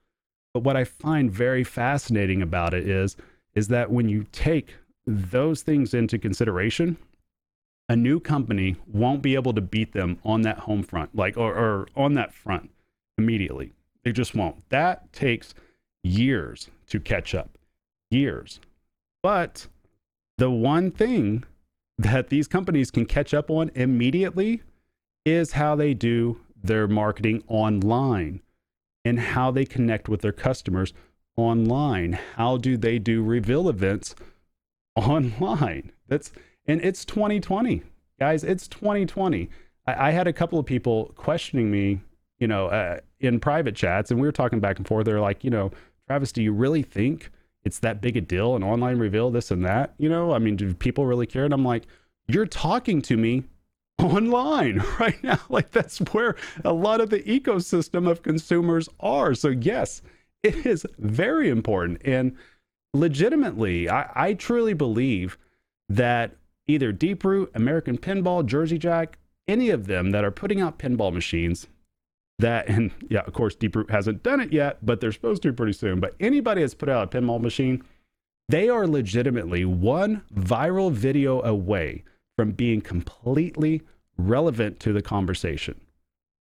But 0.53 0.63
what 0.63 0.77
I 0.77 0.83
find 0.83 1.31
very 1.31 1.63
fascinating 1.63 2.41
about 2.41 2.73
it 2.73 2.87
is 2.87 3.15
is 3.55 3.69
that 3.69 3.91
when 3.91 4.09
you 4.09 4.25
take 4.31 4.75
those 5.05 5.61
things 5.61 5.93
into 5.93 6.19
consideration, 6.19 6.97
a 7.89 7.95
new 7.95 8.19
company 8.19 8.75
won't 8.85 9.21
be 9.21 9.35
able 9.35 9.53
to 9.53 9.61
beat 9.61 9.93
them 9.93 10.19
on 10.23 10.41
that 10.41 10.59
home 10.59 10.83
front, 10.83 11.15
like 11.15 11.37
or, 11.37 11.53
or 11.55 11.87
on 11.95 12.13
that 12.15 12.33
front 12.33 12.69
immediately. 13.17 13.73
They 14.03 14.11
just 14.11 14.35
won't. 14.35 14.67
That 14.69 15.11
takes 15.11 15.53
years 16.03 16.69
to 16.87 16.99
catch 16.99 17.35
up. 17.35 17.57
Years. 18.09 18.59
But 19.21 19.67
the 20.37 20.49
one 20.49 20.91
thing 20.91 21.43
that 21.97 22.29
these 22.29 22.47
companies 22.47 22.91
can 22.91 23.05
catch 23.05 23.33
up 23.33 23.49
on 23.49 23.71
immediately 23.75 24.61
is 25.25 25.53
how 25.53 25.75
they 25.75 25.93
do 25.93 26.39
their 26.63 26.87
marketing 26.87 27.43
online 27.47 28.41
and 29.03 29.19
how 29.19 29.51
they 29.51 29.65
connect 29.65 30.07
with 30.07 30.21
their 30.21 30.31
customers 30.31 30.93
online. 31.35 32.13
How 32.35 32.57
do 32.57 32.77
they 32.77 32.99
do 32.99 33.23
reveal 33.23 33.67
events 33.67 34.15
online. 34.97 35.91
That's 36.07 36.31
And 36.65 36.81
it's 36.83 37.05
2020, 37.05 37.83
guys. 38.19 38.43
It's 38.43 38.67
2020. 38.67 39.49
I, 39.85 40.11
had 40.11 40.27
a 40.27 40.33
couple 40.33 40.59
of 40.59 40.65
people 40.65 41.13
questioning 41.15 41.71
me, 41.71 42.01
you 42.39 42.47
know, 42.47 42.67
uh, 42.67 42.99
in 43.19 43.39
private 43.39 43.75
chats, 43.75 44.11
and 44.11 44.19
we 44.19 44.27
were 44.27 44.31
talking 44.31 44.59
back 44.59 44.77
and 44.77 44.87
forth. 44.87 45.05
They're 45.05 45.19
like, 45.19 45.43
you 45.43 45.49
know, 45.49 45.71
Travis, 46.07 46.31
do 46.31 46.41
you 46.41 46.53
really 46.53 46.83
think 46.83 47.31
it's 47.63 47.79
that 47.79 48.01
big 48.01 48.17
a 48.17 48.21
deal? 48.21 48.55
An 48.55 48.63
online 48.63 48.97
reveal, 48.97 49.31
this 49.31 49.51
and 49.51 49.65
that? 49.65 49.93
You 49.97 50.09
know, 50.09 50.33
I 50.33 50.39
mean, 50.39 50.55
do 50.55 50.73
people 50.73 51.05
really 51.05 51.25
care? 51.25 51.45
And 51.45 51.53
I'm 51.53 51.65
like, 51.65 51.83
you're 52.27 52.45
talking 52.45 53.01
to 53.03 53.17
me 53.17 53.43
online 53.99 54.83
right 54.99 55.21
now. 55.23 55.39
Like 55.49 55.71
that's 55.71 55.99
where 56.13 56.35
a 56.63 56.73
lot 56.73 57.01
of 57.01 57.09
the 57.09 57.21
ecosystem 57.21 58.09
of 58.09 58.21
consumers 58.21 58.87
are. 58.99 59.33
So, 59.33 59.49
yes, 59.49 60.01
it 60.43 60.65
is 60.65 60.85
very 60.99 61.49
important. 61.49 62.01
And 62.05 62.35
legitimately, 62.93 63.89
I, 63.89 64.11
I 64.15 64.33
truly 64.33 64.73
believe 64.73 65.37
that 65.89 66.35
either 66.67 66.93
Deeproot, 66.93 67.49
American 67.55 67.97
Pinball, 67.97 68.45
Jersey 68.45 68.77
Jack, 68.77 69.17
any 69.47 69.69
of 69.69 69.87
them 69.87 70.11
that 70.11 70.23
are 70.23 70.31
putting 70.31 70.59
out 70.59 70.77
pinball 70.77 71.13
machines 71.13 71.67
that, 72.39 72.67
and 72.67 72.91
yeah, 73.09 73.21
of 73.21 73.33
course, 73.33 73.55
Deeproot 73.55 73.89
hasn't 73.89 74.23
done 74.23 74.39
it 74.39 74.53
yet, 74.53 74.85
but 74.85 75.01
they're 75.01 75.11
supposed 75.11 75.41
to 75.43 75.53
pretty 75.53 75.73
soon. 75.73 75.99
But 75.99 76.15
anybody 76.19 76.61
that's 76.61 76.73
put 76.73 76.89
out 76.89 77.13
a 77.13 77.17
pinball 77.17 77.41
machine, 77.41 77.83
they 78.49 78.69
are 78.69 78.87
legitimately 78.87 79.65
one 79.65 80.23
viral 80.33 80.91
video 80.91 81.41
away 81.43 82.03
from 82.37 82.51
being 82.51 82.81
completely 82.81 83.81
relevant 84.17 84.79
to 84.81 84.93
the 84.93 85.01
conversation. 85.01 85.79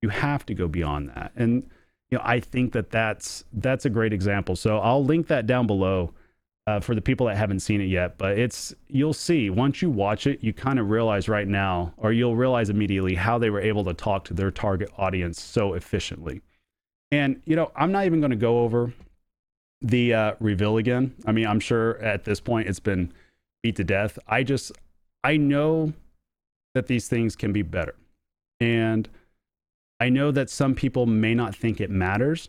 You 0.05 0.11
have 0.11 0.45
to 0.45 0.55
go 0.55 0.69
beyond 0.69 1.09
that. 1.17 1.33
And 1.35 1.63
you 2.11 2.19
know, 2.19 2.25
I 2.27 2.39
think 2.39 2.75
that 2.75 2.91
that's 2.91 3.43
that's 3.55 3.87
a 3.87 3.91
great 3.91 4.13
example. 4.13 4.55
So 4.55 4.77
I'll 4.79 5.03
link 5.03 5.29
that 5.29 5.47
down 5.47 5.67
below 5.67 6.13
uh, 6.67 6.79
for 6.81 6.95
the 6.95 7.01
people 7.01 7.25
that 7.27 7.39
haven't 7.39 7.61
seen 7.61 7.81
it 7.81 7.87
yet. 7.87 8.19
But 8.19 8.39
it's 8.39 8.75
you'll 8.87 9.15
see 9.15 9.49
once 9.49 9.81
you 9.81 9.89
watch 9.89 10.27
it, 10.27 10.45
you 10.45 10.53
kind 10.53 10.79
of 10.79 10.91
realize 10.91 11.27
right 11.27 11.49
now, 11.49 11.95
or 11.97 12.13
you'll 12.13 12.37
realize 12.37 12.69
immediately 12.69 13.15
how 13.15 13.39
they 13.39 13.49
were 13.49 13.63
able 13.63 13.83
to 13.85 13.95
talk 13.95 14.27
to 14.27 14.35
their 14.35 14.51
target 14.51 14.91
audience 14.99 15.41
so 15.41 15.73
efficiently. 15.73 16.43
And 17.11 17.41
you 17.47 17.57
know, 17.57 17.73
I'm 17.75 17.91
not 17.91 18.05
even 18.05 18.21
going 18.21 18.31
to 18.31 18.37
go 18.37 18.59
over 18.59 18.93
the 19.81 20.13
uh, 20.13 20.35
reveal 20.39 20.77
again. 20.77 21.15
I 21.25 21.33
mean, 21.33 21.47
I'm 21.47 21.61
sure 21.61 21.97
at 22.01 22.25
this 22.25 22.41
point 22.41 22.69
it's 22.69 22.79
been 22.79 23.11
beat 23.63 23.77
to 23.77 23.85
death. 23.85 24.19
I 24.29 24.43
just 24.43 24.71
I 25.25 25.39
know 25.39 25.95
that 26.75 26.89
these 26.89 27.09
things 27.09 27.37
can 27.37 27.55
be 27.55 27.63
better, 27.63 27.95
and 28.61 29.09
I 30.01 30.09
know 30.09 30.31
that 30.31 30.51
some 30.51 30.75
people 30.75 31.07
may 31.07 31.35
not 31.35 31.55
think 31.55 31.81
it 31.81 31.91
matters. 31.91 32.49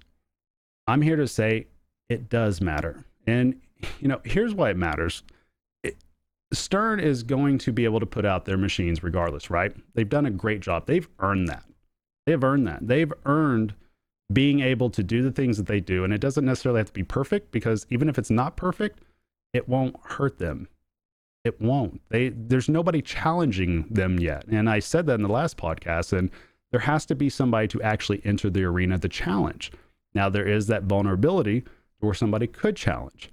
I'm 0.88 1.02
here 1.02 1.16
to 1.16 1.28
say 1.28 1.68
it 2.10 2.30
does 2.30 2.62
matter. 2.62 3.06
And 3.28 3.62
you 4.00 4.08
know, 4.08 4.22
here's 4.24 4.54
why 4.54 4.70
it 4.70 4.78
matters. 4.78 5.24
It, 5.84 5.98
Stern 6.54 7.00
is 7.00 7.24
going 7.24 7.58
to 7.60 7.72
be 7.72 7.86
able 7.86 8.00
to 8.00 8.06
put 8.06 8.26
out 8.26 8.46
their 8.46 8.58
machines 8.58 9.04
regardless, 9.04 9.50
right? 9.50 9.76
They've 9.94 10.10
done 10.10 10.26
a 10.26 10.32
great 10.32 10.62
job. 10.62 10.86
They've 10.86 11.08
earned 11.20 11.48
that. 11.50 11.64
They've 12.26 12.44
earned 12.44 12.68
that. 12.68 12.88
They've 12.88 13.12
earned 13.26 13.74
being 14.34 14.60
able 14.60 14.90
to 14.90 15.04
do 15.04 15.22
the 15.22 15.32
things 15.32 15.58
that 15.58 15.68
they 15.68 15.80
do. 15.80 16.04
And 16.04 16.12
it 16.12 16.22
doesn't 16.22 16.46
necessarily 16.46 16.80
have 16.80 16.88
to 16.88 16.94
be 16.94 17.04
perfect 17.04 17.52
because 17.52 17.86
even 17.90 18.10
if 18.10 18.18
it's 18.18 18.32
not 18.32 18.58
perfect, 18.58 19.02
it 19.54 19.70
won't 19.70 19.96
hurt 20.04 20.40
them. 20.40 20.68
It 21.44 21.62
won't. 21.62 22.02
They 22.10 22.30
there's 22.30 22.68
nobody 22.68 23.04
challenging 23.04 23.86
them 23.90 24.20
yet. 24.20 24.46
And 24.48 24.68
I 24.68 24.80
said 24.80 25.06
that 25.06 25.14
in 25.16 25.22
the 25.22 25.30
last 25.30 25.58
podcast 25.58 26.12
and 26.12 26.32
there 26.76 26.82
has 26.82 27.06
to 27.06 27.16
be 27.16 27.30
somebody 27.30 27.70
to 27.70 27.82
actually 27.82 28.22
enter 28.26 28.50
the 28.50 28.66
arena 28.66 29.00
to 29.00 29.08
challenge. 29.08 29.72
Now 30.14 30.28
there 30.28 30.46
is 30.46 30.68
that 30.68 30.84
vulnerability 30.84 31.64
where 32.00 32.14
somebody 32.14 32.48
could 32.48 32.76
challenge 32.76 33.32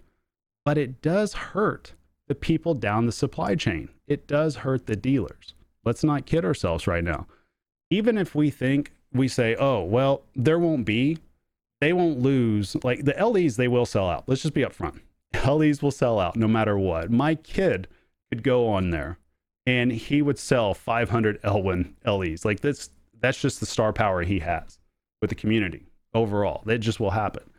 but 0.64 0.78
it 0.78 1.02
does 1.02 1.32
hurt 1.32 1.94
the 2.28 2.34
people 2.34 2.74
down 2.74 3.06
the 3.06 3.12
supply 3.12 3.54
chain. 3.54 3.88
It 4.06 4.26
does 4.26 4.56
hurt 4.56 4.86
the 4.86 4.96
dealers. 4.96 5.54
Let's 5.84 6.04
not 6.04 6.26
kid 6.26 6.44
ourselves 6.44 6.86
right 6.86 7.02
now. 7.02 7.26
Even 7.90 8.16
if 8.16 8.34
we 8.34 8.50
think 8.50 8.92
we 9.12 9.28
say, 9.28 9.56
oh, 9.56 9.82
well, 9.82 10.22
there 10.34 10.58
won't 10.58 10.86
be, 10.86 11.18
they 11.80 11.92
won't 11.92 12.20
lose. 12.20 12.76
Like 12.84 13.04
the 13.04 13.14
LEs, 13.14 13.56
they 13.56 13.68
will 13.68 13.86
sell 13.86 14.08
out. 14.08 14.24
Let's 14.28 14.42
just 14.42 14.54
be 14.54 14.62
upfront. 14.62 15.00
LEs 15.46 15.82
will 15.82 15.90
sell 15.90 16.18
out 16.18 16.36
no 16.36 16.48
matter 16.48 16.78
what. 16.78 17.10
My 17.10 17.34
kid 17.34 17.88
could 18.30 18.42
go 18.42 18.68
on 18.68 18.90
there 18.90 19.18
and 19.66 19.92
he 19.92 20.22
would 20.22 20.38
sell 20.38 20.74
500 20.74 21.40
Elwin 21.42 21.96
LEs. 22.06 22.44
Like 22.44 22.60
this, 22.60 22.90
that's 23.22 23.40
just 23.40 23.60
the 23.60 23.66
star 23.66 23.92
power 23.92 24.22
he 24.22 24.40
has 24.40 24.78
with 25.20 25.30
the 25.30 25.36
community 25.36 25.86
overall. 26.12 26.62
That 26.66 26.78
just 26.78 27.00
will 27.00 27.10
happen. 27.10 27.44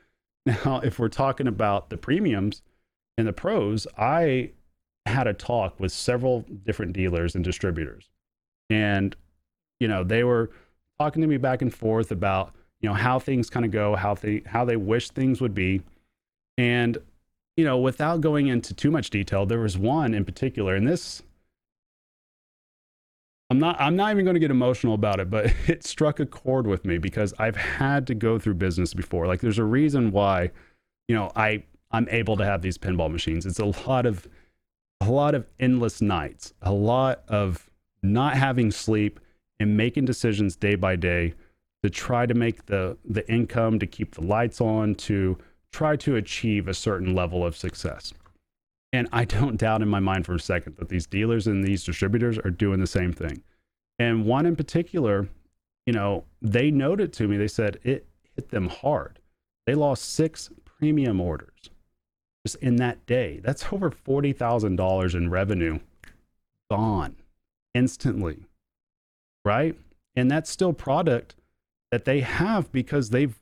Now, 0.46 0.82
if 0.82 1.00
we're 1.00 1.08
talking 1.08 1.48
about 1.48 1.89
the 1.89 1.96
premiums, 1.96 2.63
and 3.17 3.27
the 3.27 3.34
pros, 3.34 3.88
I 3.98 4.51
had 5.05 5.27
a 5.27 5.34
talk 5.34 5.79
with 5.79 5.91
several 5.91 6.46
different 6.65 6.93
dealers 6.93 7.36
and 7.36 7.43
distributors. 7.43 8.10
And, 8.70 9.15
you 9.79 9.88
know, 9.88 10.03
they 10.03 10.24
were 10.24 10.50
talking 11.00 11.22
to 11.22 11.27
me 11.27 11.38
back 11.38 11.62
and 11.62 11.74
forth 11.74 12.12
about, 12.12 12.55
you 12.79 12.89
know, 12.89 12.96
how 12.96 13.20
things 13.20 13.50
kind 13.50 13.65
of 13.65 13.72
go, 13.72 13.96
how 13.96 14.15
they 14.15 14.41
how 14.46 14.65
they 14.65 14.77
wish 14.77 15.10
things 15.10 15.41
would 15.41 15.53
be. 15.53 15.82
And, 16.58 16.98
you 17.58 17.65
know, 17.65 17.77
without 17.77 18.22
going 18.22 18.48
into 18.48 18.74
too 18.74 18.91
much 18.91 19.10
detail, 19.10 19.46
there 19.46 19.60
was 19.60 19.77
one 19.77 20.13
in 20.13 20.25
particular, 20.25 20.75
and 20.75 20.88
this 20.88 21.22
I'm 23.53 23.60
not 23.60 23.79
I'm 23.79 23.95
not 23.95 24.10
even 24.10 24.25
going 24.25 24.33
to 24.33 24.39
get 24.39 24.50
emotional 24.50 24.95
about 24.95 25.19
it, 25.19 25.29
but 25.29 25.53
it 25.67 25.83
struck 25.83 26.19
a 26.19 26.25
chord 26.25 26.65
with 26.65 26.86
me 26.86 26.98
because 26.98 27.36
I've 27.38 27.55
had 27.55 28.07
to 28.07 28.15
go 28.15 28.39
through 28.39 28.55
business 28.55 28.95
before. 28.95 29.27
Like 29.27 29.41
there's 29.41 29.60
a 29.60 29.63
reason 29.63 30.10
why, 30.10 30.50
you 31.07 31.15
know, 31.15 31.31
I 31.36 31.63
I'm 31.91 32.07
able 32.10 32.36
to 32.38 32.45
have 32.45 32.63
these 32.63 32.79
pinball 32.79 33.12
machines. 33.12 33.45
It's 33.45 33.60
a 33.60 33.65
lot 33.88 34.07
of 34.07 34.27
a 35.01 35.12
lot 35.12 35.36
of 35.36 35.45
endless 35.60 36.01
nights, 36.01 36.55
a 36.63 36.72
lot 36.72 37.22
of 37.27 37.69
not 38.01 38.36
having 38.36 38.72
sleep 38.72 39.19
and 39.60 39.77
making 39.77 40.05
decisions 40.05 40.55
day 40.55 40.74
by 40.74 40.95
day 40.95 41.36
to 41.83 41.91
try 41.91 42.25
to 42.25 42.33
make 42.33 42.65
the 42.65 42.98
the 43.05 43.29
income 43.31 43.77
to 43.77 43.86
keep 43.86 44.15
the 44.15 44.22
lights 44.22 44.62
on 44.62 44.95
to 44.95 45.38
try 45.72 45.95
to 45.98 46.15
achieve 46.15 46.67
a 46.67 46.74
certain 46.74 47.13
level 47.13 47.45
of 47.45 47.55
success. 47.55 48.13
And 48.93 49.09
I 49.12 49.25
don't 49.25 49.57
doubt 49.57 49.81
in 49.81 49.89
my 49.89 50.00
mind 50.00 50.25
for 50.25 50.35
a 50.35 50.39
second 50.39 50.77
that 50.77 50.88
these 50.88 51.07
dealers 51.07 51.47
and 51.47 51.63
these 51.63 51.83
distributors 51.83 52.38
are 52.38 52.51
doing 52.51 52.79
the 52.79 52.88
same 52.88 53.12
thing. 53.12 53.41
And 53.97 54.25
one 54.25 54.45
in 54.45 54.55
particular, 54.55 55.27
you 55.88 55.93
know, 55.93 56.25
they 56.41 56.69
noted 56.69 57.12
to 57.13 57.27
me, 57.27 57.35
they 57.35 57.47
said 57.47 57.79
it 57.83 58.07
hit 58.35 58.50
them 58.50 58.69
hard. 58.69 59.19
They 59.65 59.73
lost 59.73 60.13
six 60.13 60.51
premium 60.63 61.19
orders 61.19 61.71
just 62.45 62.57
in 62.57 62.75
that 62.77 63.05
day. 63.05 63.39
That's 63.43 63.65
over 63.71 63.89
$40,000 63.89 65.15
in 65.15 65.29
revenue 65.29 65.79
gone 66.69 67.15
instantly, 67.73 68.45
right? 69.43 69.75
And 70.15 70.29
that's 70.29 70.50
still 70.50 70.73
product 70.73 71.35
that 71.91 72.05
they 72.05 72.21
have 72.21 72.71
because 72.71 73.09
they've, 73.09 73.35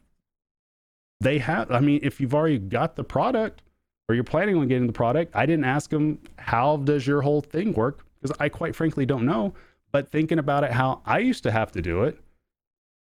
they 1.20 1.40
have, 1.40 1.72
I 1.72 1.82
mean, 1.82 2.00
if 2.04 2.22
you've 2.22 2.36
already 2.36 2.58
got 2.58 2.96
the 2.96 3.04
product 3.04 3.62
or 4.08 4.16
you're 4.16 4.24
planning 4.24 4.58
on 4.58 4.68
getting 4.68 4.88
the 4.88 4.94
product, 4.94 5.36
I 5.36 5.46
didn't 5.46 5.66
ask 5.66 5.90
them, 5.90 6.20
how 6.38 6.78
does 6.78 7.08
your 7.08 7.22
whole 7.22 7.42
thing 7.42 7.74
work? 7.74 8.06
Because 8.22 8.36
I 8.40 8.50
quite 8.50 8.76
frankly 8.76 9.06
don't 9.06 9.26
know. 9.26 9.54
But 9.92 10.10
thinking 10.10 10.40
about 10.40 10.64
it, 10.64 10.72
how 10.72 11.02
I 11.06 11.20
used 11.20 11.44
to 11.44 11.52
have 11.52 11.72
to 11.74 11.82
do 11.82 12.04
it, 12.04 12.20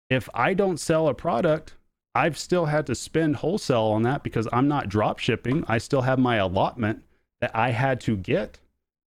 if 0.09 0.29
I 0.33 0.53
don't 0.53 0.79
sell 0.79 1.07
a 1.07 1.13
product, 1.13 1.75
I've 2.15 2.37
still 2.37 2.65
had 2.65 2.85
to 2.87 2.95
spend 2.95 3.37
wholesale 3.37 3.85
on 3.85 4.03
that 4.03 4.23
because 4.23 4.47
I'm 4.53 4.67
not 4.67 4.89
drop 4.89 5.19
shipping. 5.19 5.63
I 5.67 5.77
still 5.77 6.01
have 6.01 6.19
my 6.19 6.35
allotment 6.37 7.03
that 7.41 7.51
I 7.55 7.71
had 7.71 7.99
to 8.01 8.15
get 8.15 8.59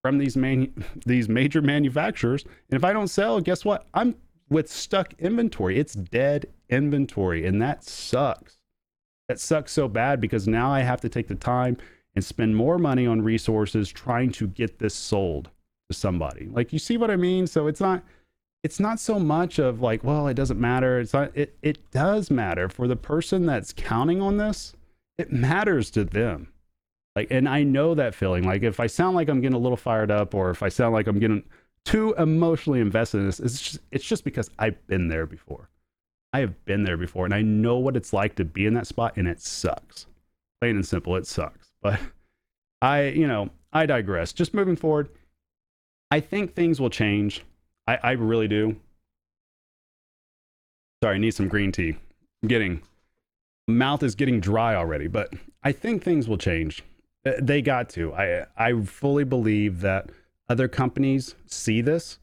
from 0.03 0.19
these 0.19 0.37
main 0.37 0.85
these 1.07 1.29
major 1.29 1.61
manufacturers. 1.61 2.45
And 2.45 2.77
if 2.77 2.85
I 2.85 2.93
don't 2.93 3.09
sell, 3.09 3.41
guess 3.41 3.65
what? 3.65 3.87
I'm 3.95 4.15
with 4.49 4.71
stuck 4.71 5.15
inventory. 5.19 5.79
It's 5.79 5.95
dead 5.95 6.47
inventory, 6.69 7.47
and 7.47 7.61
that 7.61 7.85
sucks. 7.85 8.59
That 9.29 9.41
sucks 9.41 9.73
so 9.73 9.89
bad 9.89 10.21
because 10.21 10.47
now 10.47 10.71
I 10.71 10.81
have 10.81 11.01
to 11.01 11.09
take 11.09 11.29
the 11.29 11.35
time 11.35 11.77
and 12.15 12.25
spend 12.25 12.57
more 12.57 12.79
money 12.79 13.07
on 13.07 13.23
resources 13.23 13.91
trying 13.91 14.33
to 14.33 14.47
get 14.47 14.79
this 14.79 14.95
sold 14.95 15.51
to 15.91 15.97
somebody. 15.97 16.47
Like 16.47 16.73
you 16.73 16.79
see 16.79 16.97
what 16.97 17.11
I 17.11 17.17
mean? 17.17 17.47
So 17.47 17.67
it's 17.67 17.81
not 17.81 18.03
it's 18.65 18.81
not 18.81 18.99
so 18.99 19.21
much 19.21 19.59
of 19.59 19.83
like, 19.83 20.03
well, 20.03 20.27
it 20.27 20.35
doesn't 20.35 20.59
matter. 20.59 20.99
It's 20.99 21.13
not, 21.13 21.37
it, 21.37 21.55
it 21.61 21.91
does 21.91 22.31
matter 22.31 22.71
for 22.71 22.89
the 22.89 22.97
person 22.97 23.45
that's 23.45 23.75
counting 23.75 24.23
on 24.23 24.39
this. 24.39 24.73
It 25.19 25.31
matters 25.31 25.91
to 25.93 26.05
them. 26.05 26.49
Like, 27.15 27.29
and 27.31 27.47
I 27.47 27.63
know 27.63 27.95
that 27.95 28.15
feeling. 28.15 28.43
Like, 28.43 28.63
if 28.63 28.81
I 28.81 28.87
sound 28.87 29.17
like 29.17 29.29
I'm 29.29 29.43
getting 29.43 29.55
a 29.55 29.61
little 29.61 29.77
fired 29.77 30.11
up, 30.11 30.35
or 30.35 30.49
if 30.51 30.63
I 30.63 30.71
sound 30.71 30.95
like 30.95 31.07
I'm 31.07 31.19
getting 31.19 31.45
too 31.85 32.15
emotionally 32.17 32.81
invested 32.81 33.19
in 33.19 33.27
this, 33.27 33.39
it's 33.39 33.61
just, 33.61 33.79
it's 33.93 34.05
just 34.05 34.25
because 34.25 34.51
I've 34.59 34.85
been 34.87 35.09
there 35.09 35.27
before. 35.27 35.69
I 36.35 36.41
have 36.41 36.65
been 36.65 36.83
there 36.83 36.97
before, 36.97 37.25
and 37.25 37.33
I 37.33 37.43
know 37.43 37.79
what 37.79 37.97
it's 37.97 38.13
like 38.13 38.35
to 38.35 38.45
be 38.45 38.67
in 38.67 38.75
that 38.75 38.89
spot, 38.89 39.17
and 39.17 39.29
it 39.29 39.41
sucks. 39.41 40.07
Plain 40.61 40.75
and 40.75 40.85
simple, 40.85 41.15
it 41.15 41.29
sucks. 41.29 41.71
But 41.81 42.01
I, 42.83 43.05
you 43.05 43.29
know, 43.29 43.51
I 43.73 43.87
digress. 43.87 44.33
Just 44.33 44.53
moving 44.53 44.75
forward, 44.75 45.11
I 46.11 46.19
think 46.19 46.53
things 46.53 46.81
will 46.81 46.91
change. 46.91 47.45
I, 47.87 47.99
I 48.03 48.11
really 48.13 48.49
do. 48.49 48.75
Sorry, 51.05 51.15
I 51.15 51.19
need 51.19 51.35
some 51.35 51.47
green 51.47 51.71
tea. 51.71 51.97
I'm 52.43 52.49
getting 52.49 52.83
mouth 53.69 54.03
is 54.03 54.17
getting 54.17 54.41
dry 54.41 54.75
already, 54.75 55.07
but 55.07 55.33
I 55.63 55.71
think 55.71 56.03
things 56.03 56.29
will 56.29 56.37
change. 56.37 56.83
Uh, 57.25 57.35
they 57.41 57.63
got 57.63 57.89
to. 57.91 58.13
I 58.13 58.47
I 58.57 58.83
fully 58.83 59.23
believe 59.23 59.83
that 59.83 60.11
other 60.49 60.67
companies 60.67 61.37
see 61.47 61.81
this. 61.81 62.19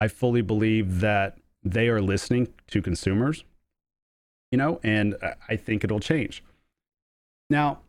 I 0.00 0.06
fully 0.06 0.40
believe 0.40 1.00
that 1.00 1.39
they 1.62 1.88
are 1.88 2.00
listening 2.00 2.48
to 2.68 2.82
consumers. 2.82 3.44
You 4.50 4.58
know, 4.58 4.80
and 4.82 5.16
I 5.48 5.56
think 5.56 5.84
it'll 5.84 6.00
change. 6.00 6.42
Now, 7.48 7.80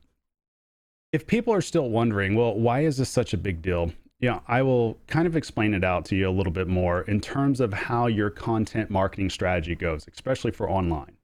if 1.11 1.25
people 1.25 1.53
are 1.53 1.61
still 1.61 1.89
wondering, 1.89 2.35
well, 2.35 2.53
why 2.53 2.81
is 2.81 2.97
this 2.97 3.09
such 3.09 3.33
a 3.33 3.37
big 3.37 3.61
deal? 3.61 3.91
Yeah, 4.19 4.41
I 4.47 4.61
will 4.61 4.99
kind 5.07 5.25
of 5.25 5.35
explain 5.35 5.73
it 5.73 5.83
out 5.83 6.05
to 6.05 6.15
you 6.15 6.29
a 6.29 6.31
little 6.31 6.53
bit 6.53 6.67
more 6.67 7.01
in 7.01 7.19
terms 7.19 7.59
of 7.59 7.73
how 7.73 8.05
your 8.05 8.29
content 8.29 8.91
marketing 8.91 9.31
strategy 9.31 9.73
goes, 9.73 10.05
especially 10.13 10.51
for 10.51 10.69
online. 10.69 11.17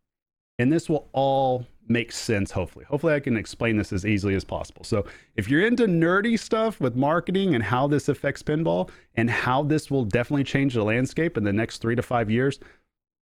And 0.58 0.74
this 0.74 0.90
will 0.90 1.08
all 1.14 1.68
make 1.88 2.12
sense, 2.12 2.52
hopefully. 2.52 2.86
Hopefully, 2.90 3.14
I 3.14 3.20
can 3.20 3.38
explain 3.38 3.78
this 3.78 3.94
as 3.94 4.06
easily 4.06 4.36
as 4.36 4.44
possible. 4.44 4.84
So, 4.84 5.06
if 5.36 5.50
you're 5.50 5.66
into 5.66 5.86
nerdy 5.86 6.38
stuff 6.40 6.80
with 6.80 6.96
marketing 6.96 7.56
and 7.56 7.64
how 7.64 7.88
this 7.88 8.10
affects 8.10 8.44
pinball 8.44 8.90
and 9.16 9.30
how 9.30 9.64
this 9.64 9.90
will 9.90 10.06
definitely 10.06 10.44
change 10.44 10.74
the 10.74 10.84
landscape 10.84 11.38
in 11.38 11.44
the 11.44 11.54
next 11.54 11.80
three 11.80 11.96
to 11.96 12.02
five 12.02 12.30
years, 12.30 12.60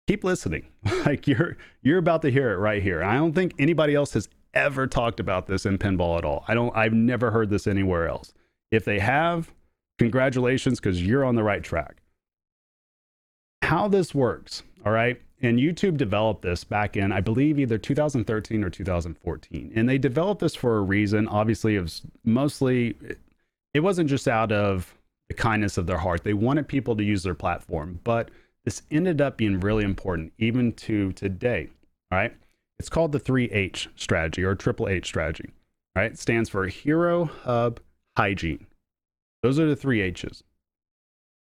keep 0.08 0.24
listening. 0.24 0.68
like 1.06 1.28
you're 1.28 1.58
you're 1.82 2.00
about 2.00 2.22
to 2.24 2.32
hear 2.32 2.52
it 2.52 2.58
right 2.58 2.82
here. 2.82 3.04
I 3.04 3.16
don't 3.16 3.34
think 3.34 3.54
anybody 3.60 3.96
else 3.96 4.14
has 4.14 4.30
ever 4.54 4.88
talked 4.88 5.20
about 5.20 5.48
this 5.48 5.66
in 5.66 5.78
pinball 5.78 6.18
at 6.18 6.26
all. 6.26 6.46
I 6.48 6.54
don't 6.54 6.76
I've 6.76 6.94
never 6.94 7.32
heard 7.32 7.50
this 7.50 7.68
anywhere 7.68 8.08
else. 8.08 8.34
If 8.72 8.84
they 8.84 9.00
have, 9.00 9.52
Congratulations, 9.98 10.80
because 10.80 11.06
you're 11.06 11.24
on 11.24 11.36
the 11.36 11.44
right 11.44 11.64
track. 11.64 11.98
How 13.62 13.88
this 13.88 14.14
works, 14.14 14.64
all 14.86 14.92
right? 14.92 15.22
And 15.42 15.60
YouTube 15.60 15.98
developed 15.98 16.42
this 16.42 16.64
back 16.64 16.96
in, 16.96 17.12
I 17.12 17.22
believe, 17.22 17.60
either 17.60 17.78
2013 17.78 18.64
or 18.64 18.70
2014. 18.70 19.74
And 19.76 19.88
they 19.88 19.98
developed 19.98 20.42
this 20.42 20.56
for 20.56 20.78
a 20.78 20.82
reason. 20.82 21.28
Obviously, 21.28 21.76
it 21.76 21.82
was 21.82 22.02
mostly, 22.24 22.96
it 23.74 23.82
wasn't 23.82 24.10
just 24.10 24.28
out 24.28 24.52
of 24.52 24.96
the 25.28 25.34
kindness 25.34 25.78
of 25.78 25.88
their 25.88 25.98
heart. 25.98 26.24
They 26.24 26.34
wanted 26.34 26.68
people 26.68 26.96
to 26.96 27.04
use 27.04 27.24
their 27.24 27.36
platform. 27.36 28.00
But 28.04 28.32
this 28.64 28.82
ended 28.90 29.22
up 29.22 29.38
being 29.38 29.60
really 29.60 29.84
important, 29.84 30.34
even 30.38 30.74
to 30.74 31.12
today, 31.14 31.70
all 32.12 32.18
right? 32.18 32.34
It's 32.80 32.90
called 32.90 33.12
the 33.12 33.20
3H 33.20 33.88
strategy 33.96 34.44
or 34.44 34.56
Triple 34.56 34.88
H 34.88 35.06
strategy, 35.06 35.52
right? 35.96 36.12
It 36.12 36.20
stands 36.20 36.50
for 36.50 36.68
Hero, 36.68 37.26
Hub, 37.26 37.80
Hygiene. 38.18 38.66
Those 39.44 39.60
are 39.60 39.68
the 39.68 39.76
three 39.76 40.02
H's. 40.02 40.44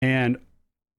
And 0.02 0.38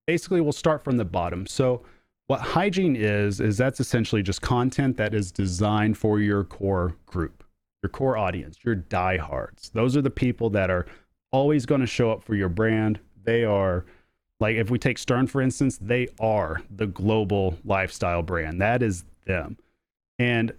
basically, 0.08 0.42
we'll 0.42 0.54
start 0.54 0.84
from 0.84 0.98
the 0.98 1.06
bottom. 1.06 1.46
So, 1.46 1.84
what 2.28 2.42
hygiene 2.42 2.96
is, 2.96 3.40
is 3.40 3.58
that's 3.58 3.80
essentially 3.80 4.24
just 4.24 4.42
content 4.42 4.98
that 4.98 5.14
is 5.14 5.32
designed 5.32 5.98
for 5.98 6.20
your 6.20 6.44
core 6.44 6.96
group, 7.06 7.44
your 7.84 7.90
core 7.90 8.18
audience, 8.18 8.58
your 8.64 8.76
diehards. 8.76 9.70
Those 9.70 9.96
are 9.96 10.02
the 10.02 10.10
people 10.10 10.50
that 10.52 10.70
are 10.70 10.86
always 11.32 11.66
going 11.66 11.82
to 11.82 11.88
show 11.88 12.12
up 12.12 12.24
for 12.24 12.36
your 12.36 12.50
brand. 12.50 13.00
They 13.24 13.44
are, 13.44 13.86
like, 14.40 14.56
if 14.56 14.70
we 14.70 14.80
take 14.80 14.98
Stern, 14.98 15.28
for 15.28 15.42
instance, 15.42 15.78
they 15.80 16.08
are 16.20 16.62
the 16.76 16.88
global 16.88 17.58
lifestyle 17.64 18.24
brand. 18.24 18.60
That 18.60 18.82
is 18.82 19.04
them. 19.26 19.58
And 20.18 20.54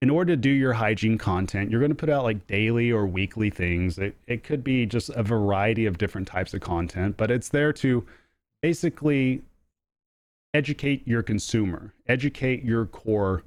in 0.00 0.10
order 0.10 0.34
to 0.34 0.36
do 0.36 0.50
your 0.50 0.74
hygiene 0.74 1.18
content, 1.18 1.70
you're 1.70 1.80
going 1.80 1.90
to 1.90 1.96
put 1.96 2.10
out 2.10 2.22
like 2.22 2.46
daily 2.46 2.90
or 2.90 3.06
weekly 3.06 3.50
things. 3.50 3.98
It, 3.98 4.14
it 4.26 4.44
could 4.44 4.62
be 4.62 4.86
just 4.86 5.10
a 5.10 5.22
variety 5.22 5.86
of 5.86 5.98
different 5.98 6.28
types 6.28 6.54
of 6.54 6.60
content, 6.60 7.16
but 7.16 7.30
it's 7.30 7.48
there 7.48 7.72
to 7.74 8.06
basically 8.62 9.42
educate 10.54 11.06
your 11.06 11.22
consumer, 11.22 11.94
educate 12.06 12.64
your 12.64 12.86
core 12.86 13.42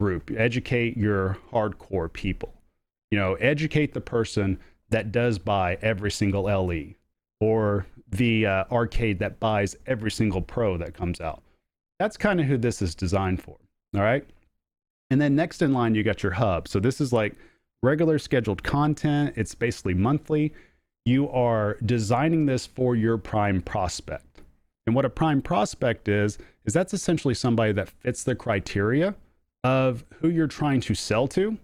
group, 0.00 0.30
educate 0.36 0.96
your 0.96 1.38
hardcore 1.52 2.12
people. 2.12 2.52
You 3.10 3.18
know, 3.18 3.34
educate 3.34 3.92
the 3.94 4.00
person 4.00 4.58
that 4.90 5.12
does 5.12 5.38
buy 5.38 5.78
every 5.82 6.10
single 6.10 6.44
LE 6.44 6.94
or 7.40 7.86
the 8.10 8.46
uh, 8.46 8.64
arcade 8.70 9.18
that 9.18 9.40
buys 9.40 9.76
every 9.86 10.10
single 10.10 10.40
pro 10.40 10.76
that 10.78 10.94
comes 10.94 11.20
out. 11.20 11.42
That's 11.98 12.16
kind 12.16 12.40
of 12.40 12.46
who 12.46 12.56
this 12.56 12.82
is 12.82 12.94
designed 12.94 13.42
for. 13.42 13.56
All 13.94 14.02
right. 14.02 14.24
And 15.10 15.20
then 15.20 15.36
next 15.36 15.60
in 15.60 15.72
line, 15.72 15.94
you 15.94 16.02
got 16.02 16.22
your 16.22 16.32
hub. 16.32 16.68
So 16.68 16.80
this 16.80 17.00
is 17.00 17.12
like 17.12 17.34
regular 17.82 18.18
scheduled 18.18 18.62
content. 18.62 19.34
It's 19.36 19.54
basically 19.54 19.94
monthly. 19.94 20.54
You 21.04 21.28
are 21.30 21.76
designing 21.84 22.46
this 22.46 22.64
for 22.66 22.96
your 22.96 23.18
prime 23.18 23.60
prospect. 23.60 24.31
And 24.86 24.94
what 24.96 25.04
a 25.04 25.10
prime 25.10 25.42
prospect 25.42 26.08
is, 26.08 26.38
is 26.64 26.72
that's 26.72 26.94
essentially 26.94 27.34
somebody 27.34 27.72
that 27.72 27.88
fits 27.88 28.24
the 28.24 28.34
criteria 28.34 29.14
of 29.64 30.04
who 30.14 30.28
you're 30.28 30.46
trying 30.46 30.80
to 30.82 30.94
sell 30.94 31.28
to. 31.28 31.56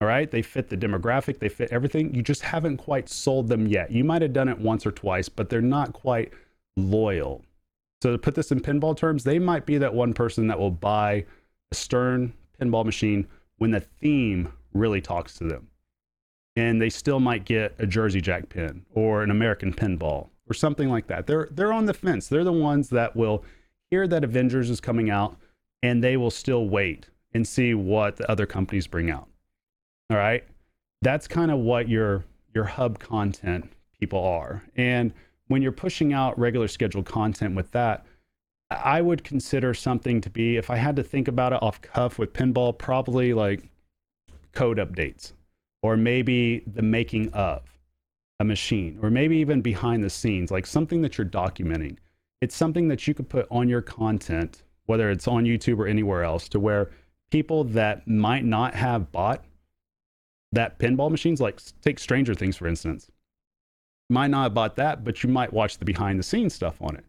All 0.00 0.08
right. 0.08 0.30
They 0.30 0.42
fit 0.42 0.68
the 0.68 0.76
demographic, 0.76 1.38
they 1.38 1.48
fit 1.48 1.72
everything. 1.72 2.14
You 2.14 2.22
just 2.22 2.42
haven't 2.42 2.76
quite 2.76 3.08
sold 3.08 3.48
them 3.48 3.66
yet. 3.66 3.90
You 3.90 4.04
might 4.04 4.22
have 4.22 4.32
done 4.32 4.48
it 4.48 4.58
once 4.58 4.86
or 4.86 4.92
twice, 4.92 5.28
but 5.28 5.48
they're 5.48 5.60
not 5.60 5.92
quite 5.92 6.32
loyal. 6.76 7.42
So 8.02 8.12
to 8.12 8.18
put 8.18 8.36
this 8.36 8.52
in 8.52 8.60
pinball 8.60 8.96
terms, 8.96 9.24
they 9.24 9.40
might 9.40 9.66
be 9.66 9.76
that 9.78 9.92
one 9.92 10.14
person 10.14 10.46
that 10.46 10.58
will 10.58 10.70
buy 10.70 11.24
a 11.72 11.74
Stern 11.74 12.32
pinball 12.60 12.84
machine 12.84 13.26
when 13.56 13.72
the 13.72 13.80
theme 13.80 14.52
really 14.72 15.00
talks 15.00 15.34
to 15.38 15.44
them. 15.44 15.68
And 16.54 16.80
they 16.80 16.90
still 16.90 17.18
might 17.18 17.44
get 17.44 17.74
a 17.78 17.86
Jersey 17.86 18.20
Jack 18.20 18.48
pin 18.48 18.84
or 18.92 19.22
an 19.22 19.30
American 19.30 19.72
pinball 19.72 20.28
or 20.48 20.54
something 20.54 20.88
like 20.88 21.06
that. 21.08 21.26
They're 21.26 21.48
they're 21.50 21.72
on 21.72 21.86
the 21.86 21.94
fence. 21.94 22.28
They're 22.28 22.44
the 22.44 22.52
ones 22.52 22.90
that 22.90 23.16
will 23.16 23.44
hear 23.90 24.06
that 24.08 24.24
Avengers 24.24 24.70
is 24.70 24.80
coming 24.80 25.10
out 25.10 25.36
and 25.82 26.02
they 26.02 26.16
will 26.16 26.30
still 26.30 26.68
wait 26.68 27.08
and 27.32 27.46
see 27.46 27.74
what 27.74 28.16
the 28.16 28.30
other 28.30 28.46
companies 28.46 28.86
bring 28.86 29.10
out. 29.10 29.28
All 30.10 30.16
right? 30.16 30.44
That's 31.02 31.28
kind 31.28 31.50
of 31.50 31.58
what 31.58 31.88
your 31.88 32.24
your 32.54 32.64
hub 32.64 32.98
content 32.98 33.70
people 33.98 34.24
are. 34.24 34.64
And 34.76 35.12
when 35.48 35.62
you're 35.62 35.72
pushing 35.72 36.12
out 36.12 36.38
regular 36.38 36.68
scheduled 36.68 37.06
content 37.06 37.54
with 37.54 37.70
that, 37.72 38.04
I 38.70 39.00
would 39.00 39.24
consider 39.24 39.72
something 39.72 40.20
to 40.20 40.30
be, 40.30 40.56
if 40.56 40.70
I 40.70 40.76
had 40.76 40.96
to 40.96 41.02
think 41.02 41.26
about 41.26 41.52
it 41.52 41.62
off 41.62 41.80
cuff 41.80 42.18
with 42.18 42.32
pinball, 42.34 42.76
probably 42.76 43.32
like 43.32 43.68
code 44.52 44.78
updates 44.78 45.32
or 45.82 45.96
maybe 45.96 46.62
the 46.66 46.82
making 46.82 47.32
of 47.32 47.77
a 48.40 48.44
machine 48.44 48.98
or 49.02 49.10
maybe 49.10 49.36
even 49.36 49.60
behind 49.60 50.02
the 50.02 50.10
scenes, 50.10 50.50
like 50.50 50.66
something 50.66 51.02
that 51.02 51.18
you're 51.18 51.26
documenting. 51.26 51.96
It's 52.40 52.54
something 52.54 52.88
that 52.88 53.06
you 53.08 53.14
could 53.14 53.28
put 53.28 53.46
on 53.50 53.68
your 53.68 53.82
content 53.82 54.62
whether 54.88 55.10
it's 55.10 55.28
on 55.28 55.44
YouTube 55.44 55.78
or 55.78 55.86
anywhere 55.86 56.24
else, 56.24 56.48
to 56.48 56.58
where 56.58 56.90
people 57.30 57.62
that 57.62 58.08
might 58.08 58.44
not 58.44 58.74
have 58.74 59.12
bought 59.12 59.44
that 60.52 60.78
pinball 60.78 61.10
machines, 61.10 61.42
like 61.42 61.60
take 61.82 61.98
Stranger 61.98 62.34
Things 62.34 62.56
for 62.56 62.66
instance, 62.66 63.10
might 64.08 64.28
not 64.28 64.44
have 64.44 64.54
bought 64.54 64.76
that, 64.76 65.04
but 65.04 65.22
you 65.22 65.28
might 65.28 65.52
watch 65.52 65.76
the 65.76 65.84
behind 65.84 66.18
the 66.18 66.22
scenes 66.22 66.54
stuff 66.54 66.80
on 66.80 66.96
it. 66.96 67.04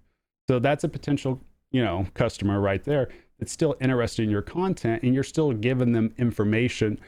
So 0.49 0.59
that's 0.59 0.83
a 0.83 0.89
potential, 0.89 1.39
you 1.71 1.81
know, 1.81 2.05
customer 2.15 2.59
right 2.59 2.83
there 2.83 3.07
that's 3.39 3.53
still 3.53 3.77
interested 3.79 4.23
in 4.23 4.29
your 4.29 4.41
content 4.41 5.03
and 5.03 5.13
you're 5.13 5.23
still 5.23 5.53
giving 5.53 5.93
them 5.93 6.13
information 6.17 6.99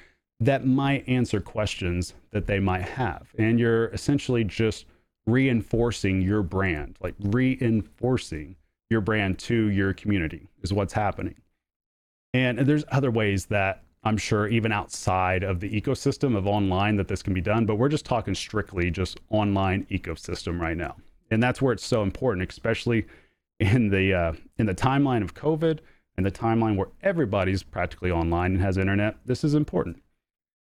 that 0.41 0.65
might 0.65 1.07
answer 1.07 1.39
questions 1.39 2.15
that 2.31 2.47
they 2.47 2.59
might 2.59 2.81
have. 2.81 3.27
And 3.37 3.59
you're 3.59 3.87
essentially 3.89 4.43
just 4.43 4.85
reinforcing 5.27 6.21
your 6.21 6.41
brand, 6.41 6.97
like 6.99 7.13
reinforcing 7.19 8.55
your 8.89 9.01
brand 9.01 9.37
to 9.39 9.69
your 9.69 9.93
community 9.93 10.47
is 10.63 10.73
what's 10.73 10.93
happening. 10.93 11.35
And, 12.33 12.57
there's 12.59 12.83
other 12.91 13.11
ways 13.11 13.45
that 13.47 13.83
I'm 14.03 14.17
sure 14.17 14.47
even 14.47 14.71
outside 14.71 15.43
of 15.43 15.59
the 15.59 15.69
ecosystem 15.79 16.35
of 16.35 16.47
online 16.47 16.95
that 16.95 17.07
this 17.07 17.21
can 17.21 17.35
be 17.35 17.41
done, 17.41 17.67
but 17.67 17.75
we're 17.75 17.89
just 17.89 18.05
talking 18.05 18.33
strictly 18.33 18.89
just 18.89 19.19
online 19.29 19.85
ecosystem 19.91 20.59
right 20.59 20.75
now. 20.75 20.95
And 21.29 21.41
that's 21.41 21.61
where 21.61 21.71
it's 21.71 21.85
so 21.85 22.01
important, 22.01 22.49
especially 22.49 23.05
in 23.59 23.89
the 23.89 24.13
uh, 24.13 24.33
in 24.57 24.65
the 24.65 24.73
timeline 24.73 25.21
of 25.21 25.35
COVID 25.35 25.79
and 26.17 26.25
the 26.25 26.31
timeline 26.31 26.77
where 26.77 26.87
everybody's 27.03 27.61
practically 27.61 28.09
online 28.09 28.53
and 28.53 28.61
has 28.61 28.77
internet. 28.77 29.17
This 29.25 29.43
is 29.43 29.53
important. 29.53 30.01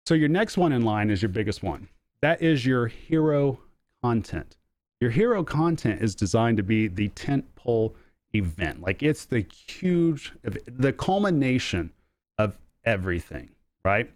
So 0.10 0.16
your 0.16 0.28
next 0.28 0.58
one 0.58 0.72
in 0.72 0.82
line 0.82 1.12
is 1.12 1.22
your 1.22 1.30
biggest 1.30 1.62
one. 1.62 1.88
That 2.24 2.42
is 2.42 2.66
your 2.66 2.88
hero 2.88 3.60
content. 4.02 4.58
Your 5.00 5.12
hero 5.12 5.44
content 5.44 6.02
is 6.02 6.16
designed 6.16 6.58
to 6.58 6.64
be 6.64 6.88
the 6.88 7.10
tent 7.10 7.46
pole 7.54 7.96
event. 8.34 8.82
Like 8.82 9.04
it's 9.04 9.26
the 9.26 9.46
huge, 9.68 10.34
the 10.42 10.94
culmination 10.94 11.92
of 12.40 12.58
everything, 12.86 13.52
right? 13.86 14.10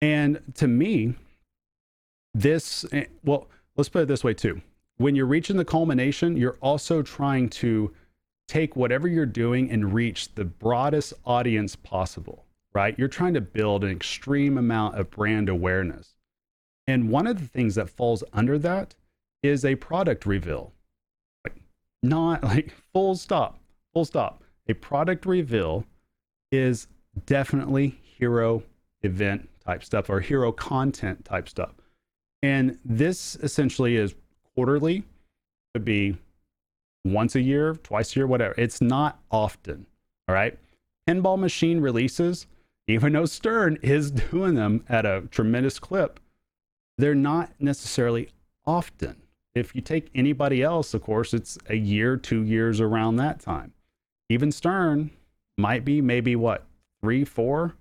And 0.00 0.40
to 0.54 0.66
me, 0.66 1.14
this, 2.32 2.86
eh, 2.90 3.04
well, 3.22 3.48
let's 3.76 3.90
put 3.90 4.04
it 4.04 4.08
this 4.08 4.24
way 4.24 4.32
too. 4.32 4.62
When 4.96 5.14
you're 5.14 5.26
reaching 5.26 5.58
the 5.58 5.64
culmination, 5.66 6.38
you're 6.38 6.56
also 6.62 7.02
trying 7.02 7.50
to 7.50 7.92
take 8.48 8.76
whatever 8.76 9.08
you're 9.08 9.26
doing 9.26 9.70
and 9.70 9.92
reach 9.92 10.34
the 10.36 10.46
broadest 10.46 11.12
audience 11.26 11.76
possible, 11.76 12.46
right? 12.74 12.98
You're 12.98 13.08
trying 13.08 13.34
to 13.34 13.40
build 13.40 13.84
an 13.84 13.90
extreme 13.90 14.58
amount 14.58 14.98
of 14.98 15.10
brand 15.10 15.48
awareness. 15.48 16.14
And 16.86 17.10
one 17.10 17.26
of 17.26 17.40
the 17.40 17.46
things 17.46 17.74
that 17.76 17.90
falls 17.90 18.24
under 18.32 18.58
that 18.58 18.94
is 19.42 19.64
a 19.64 19.74
product 19.76 20.26
reveal. 20.26 20.72
Like, 21.44 21.56
not 22.02 22.42
like 22.44 22.72
full 22.92 23.14
stop, 23.14 23.60
full 23.92 24.04
stop. 24.04 24.42
A 24.68 24.74
product 24.74 25.26
reveal 25.26 25.84
is 26.50 26.86
definitely 27.26 27.98
hero 28.02 28.62
event 29.02 29.48
type 29.64 29.84
stuff 29.84 30.08
or 30.08 30.20
hero 30.20 30.52
content 30.52 31.24
type 31.24 31.48
stuff. 31.48 31.72
And 32.42 32.78
this 32.84 33.36
essentially 33.36 33.96
is 33.96 34.14
quarterly, 34.54 35.04
could 35.74 35.84
be 35.84 36.16
once 37.04 37.34
a 37.34 37.40
year, 37.40 37.74
twice 37.74 38.14
a 38.14 38.20
year, 38.20 38.26
whatever. 38.26 38.54
It's 38.58 38.80
not 38.80 39.20
often. 39.30 39.86
All 40.28 40.34
right. 40.34 40.58
Pinball 41.08 41.38
machine 41.38 41.80
releases, 41.80 42.46
even 42.86 43.12
though 43.12 43.24
Stern 43.24 43.78
is 43.82 44.10
doing 44.30 44.54
them 44.54 44.84
at 44.88 45.06
a 45.06 45.22
tremendous 45.30 45.78
clip, 45.78 46.20
they're 46.98 47.14
not 47.14 47.52
necessarily 47.58 48.28
often. 48.66 49.16
If 49.54 49.74
you 49.74 49.80
take 49.80 50.10
anybody 50.14 50.62
else, 50.62 50.94
of 50.94 51.02
course, 51.02 51.34
it's 51.34 51.58
a 51.68 51.76
year, 51.76 52.16
two 52.16 52.42
years 52.42 52.80
around 52.80 53.16
that 53.16 53.40
time. 53.40 53.72
Even 54.28 54.50
Stern 54.50 55.10
might 55.58 55.84
be 55.84 56.00
maybe 56.00 56.36
what, 56.36 56.66
three, 57.02 57.24
four? 57.24 57.74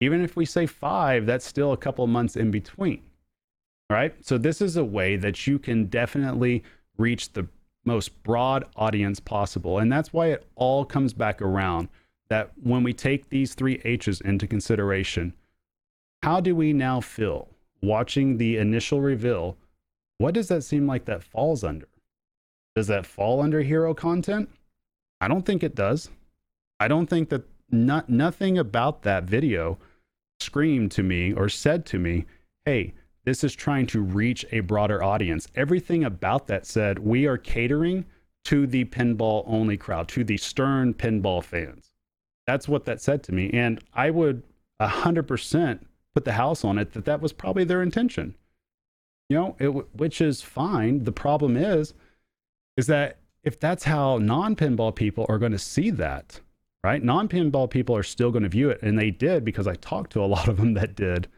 Even 0.00 0.20
if 0.20 0.36
we 0.36 0.44
say 0.44 0.66
five, 0.66 1.24
that's 1.24 1.46
still 1.46 1.72
a 1.72 1.78
couple 1.78 2.06
months 2.06 2.36
in 2.36 2.50
between. 2.50 3.02
Right. 3.90 4.14
So, 4.24 4.38
this 4.38 4.60
is 4.60 4.76
a 4.76 4.84
way 4.84 5.16
that 5.16 5.46
you 5.46 5.58
can 5.58 5.86
definitely 5.86 6.64
reach 6.96 7.32
the 7.32 7.46
most 7.84 8.22
broad 8.22 8.64
audience 8.76 9.20
possible. 9.20 9.78
And 9.78 9.92
that's 9.92 10.12
why 10.12 10.28
it 10.28 10.46
all 10.56 10.84
comes 10.84 11.12
back 11.12 11.42
around 11.42 11.88
that 12.28 12.52
when 12.62 12.82
we 12.82 12.92
take 12.92 13.28
these 13.28 13.54
three 13.54 13.80
H's 13.84 14.20
into 14.20 14.46
consideration, 14.46 15.34
how 16.22 16.40
do 16.40 16.56
we 16.56 16.72
now 16.72 17.00
feel 17.00 17.48
watching 17.82 18.38
the 18.38 18.56
initial 18.56 19.00
reveal? 19.00 19.56
What 20.18 20.34
does 20.34 20.48
that 20.48 20.64
seem 20.64 20.86
like 20.86 21.04
that 21.04 21.22
falls 21.22 21.64
under? 21.64 21.88
Does 22.74 22.86
that 22.86 23.06
fall 23.06 23.40
under 23.40 23.62
hero 23.62 23.94
content? 23.94 24.48
I 25.20 25.28
don't 25.28 25.44
think 25.44 25.62
it 25.62 25.74
does. 25.74 26.10
I 26.80 26.88
don't 26.88 27.08
think 27.08 27.28
that 27.28 27.42
not, 27.70 28.08
nothing 28.08 28.58
about 28.58 29.02
that 29.02 29.24
video 29.24 29.78
screamed 30.40 30.90
to 30.92 31.02
me 31.02 31.32
or 31.32 31.48
said 31.48 31.86
to 31.86 31.98
me, 31.98 32.26
hey, 32.64 32.94
this 33.24 33.44
is 33.44 33.54
trying 33.54 33.86
to 33.86 34.02
reach 34.02 34.44
a 34.52 34.60
broader 34.60 35.02
audience. 35.02 35.48
Everything 35.54 36.04
about 36.04 36.46
that 36.48 36.66
said, 36.66 36.98
we 36.98 37.26
are 37.26 37.38
catering 37.38 38.04
to 38.44 38.66
the 38.66 38.84
pinball 38.86 39.44
only 39.46 39.76
crowd, 39.76 40.08
to 40.08 40.24
the 40.24 40.36
Stern 40.36 40.92
pinball 40.92 41.42
fans. 41.42 41.93
That's 42.46 42.68
what 42.68 42.84
that 42.84 43.00
said 43.00 43.22
to 43.24 43.32
me. 43.32 43.50
And 43.52 43.80
I 43.94 44.10
would 44.10 44.42
100% 44.80 45.80
put 46.14 46.24
the 46.24 46.32
house 46.32 46.64
on 46.64 46.78
it 46.78 46.92
that 46.92 47.04
that 47.04 47.20
was 47.20 47.32
probably 47.32 47.64
their 47.64 47.82
intention. 47.82 48.34
You 49.28 49.36
know, 49.36 49.56
it, 49.58 49.68
which 49.96 50.20
is 50.20 50.42
fine. 50.42 51.04
The 51.04 51.12
problem 51.12 51.56
is, 51.56 51.94
is 52.76 52.86
that 52.88 53.18
if 53.42 53.58
that's 53.58 53.84
how 53.84 54.18
non 54.18 54.56
pinball 54.56 54.94
people 54.94 55.26
are 55.28 55.38
going 55.38 55.52
to 55.52 55.58
see 55.58 55.90
that, 55.90 56.40
right? 56.82 57.02
Non 57.02 57.28
pinball 57.28 57.68
people 57.68 57.96
are 57.96 58.02
still 58.02 58.30
going 58.30 58.42
to 58.42 58.48
view 58.48 58.70
it. 58.70 58.82
And 58.82 58.98
they 58.98 59.10
did 59.10 59.44
because 59.44 59.66
I 59.66 59.74
talked 59.74 60.12
to 60.12 60.24
a 60.24 60.26
lot 60.34 60.48
of 60.48 60.56
them 60.58 60.74
that 60.74 60.94
did. 60.94 61.28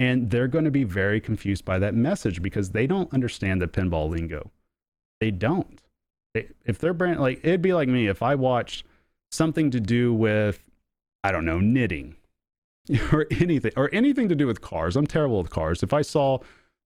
And 0.00 0.30
they're 0.30 0.48
going 0.48 0.64
to 0.64 0.70
be 0.70 0.84
very 0.84 1.20
confused 1.20 1.64
by 1.64 1.78
that 1.80 1.94
message 1.94 2.40
because 2.40 2.70
they 2.70 2.86
don't 2.86 3.12
understand 3.12 3.60
the 3.60 3.66
pinball 3.66 4.08
lingo. 4.08 4.50
They 5.20 5.32
don't. 5.32 5.82
If 6.34 6.78
they're 6.78 6.94
brand, 6.94 7.18
like, 7.18 7.40
it'd 7.42 7.62
be 7.62 7.72
like 7.72 7.88
me 7.88 8.06
if 8.06 8.22
I 8.22 8.36
watched 8.36 8.84
something 9.30 9.70
to 9.70 9.80
do 9.80 10.12
with, 10.12 10.64
I 11.24 11.32
don't 11.32 11.44
know, 11.44 11.60
knitting 11.60 12.16
or 13.12 13.26
anything, 13.30 13.72
or 13.76 13.90
anything 13.92 14.28
to 14.28 14.34
do 14.34 14.46
with 14.46 14.60
cars. 14.60 14.96
I'm 14.96 15.06
terrible 15.06 15.42
with 15.42 15.50
cars. 15.50 15.82
If 15.82 15.92
I 15.92 16.02
saw 16.02 16.38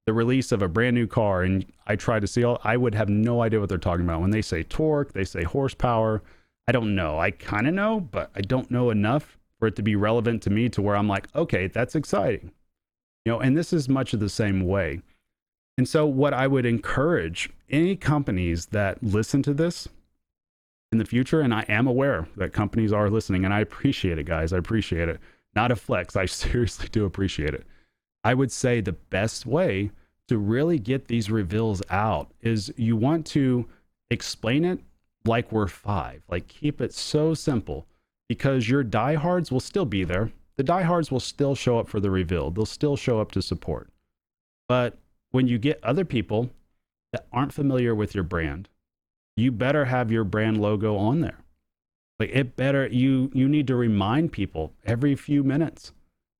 the 0.06 0.12
release 0.12 0.50
of 0.50 0.62
a 0.62 0.68
brand 0.68 0.94
new 0.94 1.06
car 1.06 1.42
and 1.42 1.64
I 1.86 1.96
tried 1.96 2.20
to 2.20 2.26
see 2.26 2.44
all, 2.44 2.60
I 2.64 2.76
would 2.76 2.94
have 2.94 3.08
no 3.08 3.42
idea 3.42 3.60
what 3.60 3.68
they're 3.68 3.78
talking 3.78 4.04
about. 4.04 4.20
When 4.20 4.30
they 4.30 4.42
say 4.42 4.62
torque, 4.62 5.12
they 5.12 5.24
say 5.24 5.44
horsepower. 5.44 6.22
I 6.68 6.72
don't 6.72 6.94
know. 6.94 7.18
I 7.18 7.30
kind 7.30 7.66
of 7.66 7.74
know, 7.74 8.00
but 8.00 8.30
I 8.34 8.40
don't 8.40 8.70
know 8.70 8.90
enough 8.90 9.38
for 9.58 9.68
it 9.68 9.76
to 9.76 9.82
be 9.82 9.94
relevant 9.96 10.42
to 10.42 10.50
me 10.50 10.68
to 10.70 10.82
where 10.82 10.96
I'm 10.96 11.08
like, 11.08 11.28
okay, 11.36 11.68
that's 11.68 11.94
exciting. 11.94 12.52
You 13.24 13.32
know, 13.32 13.40
and 13.40 13.56
this 13.56 13.72
is 13.72 13.88
much 13.88 14.12
of 14.12 14.20
the 14.20 14.28
same 14.28 14.66
way. 14.66 15.00
And 15.78 15.88
so, 15.88 16.04
what 16.04 16.34
I 16.34 16.46
would 16.46 16.66
encourage 16.66 17.48
any 17.70 17.96
companies 17.96 18.66
that 18.66 19.02
listen 19.02 19.42
to 19.44 19.54
this 19.54 19.88
in 20.92 20.98
the 20.98 21.04
future, 21.04 21.40
and 21.40 21.52
I 21.52 21.64
am 21.68 21.86
aware 21.86 22.28
that 22.36 22.52
companies 22.52 22.92
are 22.92 23.10
listening, 23.10 23.44
and 23.44 23.52
I 23.52 23.60
appreciate 23.60 24.18
it, 24.18 24.26
guys. 24.26 24.52
I 24.52 24.58
appreciate 24.58 25.08
it. 25.08 25.18
Not 25.54 25.72
a 25.72 25.76
flex. 25.76 26.14
I 26.14 26.26
seriously 26.26 26.88
do 26.92 27.04
appreciate 27.04 27.54
it. 27.54 27.66
I 28.22 28.34
would 28.34 28.52
say 28.52 28.80
the 28.80 28.92
best 28.92 29.46
way 29.46 29.90
to 30.28 30.38
really 30.38 30.78
get 30.78 31.08
these 31.08 31.30
reveals 31.30 31.82
out 31.90 32.30
is 32.40 32.72
you 32.76 32.94
want 32.94 33.26
to 33.26 33.68
explain 34.10 34.64
it 34.64 34.78
like 35.24 35.50
we're 35.50 35.66
five, 35.66 36.22
like 36.28 36.46
keep 36.46 36.80
it 36.80 36.92
so 36.94 37.34
simple 37.34 37.86
because 38.28 38.68
your 38.68 38.84
diehards 38.84 39.50
will 39.50 39.60
still 39.60 39.84
be 39.84 40.04
there 40.04 40.30
the 40.56 40.62
diehards 40.62 41.10
will 41.10 41.20
still 41.20 41.54
show 41.54 41.78
up 41.78 41.88
for 41.88 42.00
the 42.00 42.10
reveal. 42.10 42.50
They'll 42.50 42.66
still 42.66 42.96
show 42.96 43.20
up 43.20 43.32
to 43.32 43.42
support. 43.42 43.90
But 44.68 44.98
when 45.30 45.48
you 45.48 45.58
get 45.58 45.82
other 45.82 46.04
people 46.04 46.50
that 47.12 47.26
aren't 47.32 47.52
familiar 47.52 47.94
with 47.94 48.14
your 48.14 48.24
brand, 48.24 48.68
you 49.36 49.52
better 49.52 49.86
have 49.86 50.10
your 50.10 50.24
brand 50.24 50.60
logo 50.60 50.96
on 50.96 51.20
there. 51.20 51.38
Like 52.18 52.30
it 52.32 52.56
better 52.56 52.86
you 52.86 53.30
you 53.34 53.48
need 53.48 53.66
to 53.66 53.76
remind 53.76 54.32
people 54.32 54.72
every 54.84 55.14
few 55.14 55.42
minutes. 55.42 55.92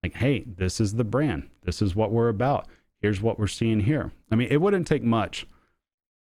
Like, 0.03 0.15
hey, 0.15 0.45
this 0.47 0.81
is 0.81 0.95
the 0.95 1.05
brand. 1.05 1.49
This 1.63 1.81
is 1.81 1.95
what 1.95 2.13
we're 2.13 2.29
about. 2.29 2.67
Here's 3.01 3.21
what 3.21 3.39
we're 3.39 3.47
seeing 3.47 3.81
here. 3.81 4.13
I 4.31 4.35
mean, 4.35 4.49
it 4.51 4.61
wouldn't 4.61 4.87
take 4.87 5.03
much 5.03 5.47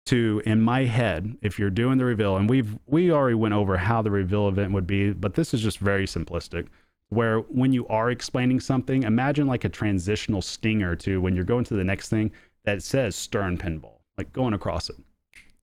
to 0.06 0.42
in 0.46 0.60
my 0.60 0.84
head 0.84 1.36
if 1.42 1.58
you're 1.58 1.70
doing 1.70 1.98
the 1.98 2.04
reveal 2.04 2.36
and 2.36 2.48
we've 2.48 2.78
we 2.86 3.10
already 3.10 3.34
went 3.34 3.54
over 3.54 3.76
how 3.76 4.02
the 4.02 4.10
reveal 4.10 4.48
event 4.48 4.72
would 4.72 4.86
be, 4.86 5.12
but 5.12 5.34
this 5.34 5.52
is 5.52 5.60
just 5.60 5.78
very 5.78 6.06
simplistic 6.06 6.68
where 7.08 7.38
when 7.40 7.72
you 7.72 7.86
are 7.88 8.10
explaining 8.10 8.60
something, 8.60 9.04
imagine 9.04 9.46
like 9.46 9.64
a 9.64 9.68
transitional 9.68 10.42
stinger 10.42 10.96
to 10.96 11.20
when 11.20 11.34
you're 11.34 11.44
going 11.44 11.64
to 11.64 11.74
the 11.74 11.84
next 11.84 12.08
thing 12.08 12.32
that 12.64 12.82
says 12.82 13.14
Stern 13.14 13.56
Pinball, 13.56 14.00
like 14.18 14.32
going 14.32 14.54
across 14.54 14.90
it. 14.90 14.96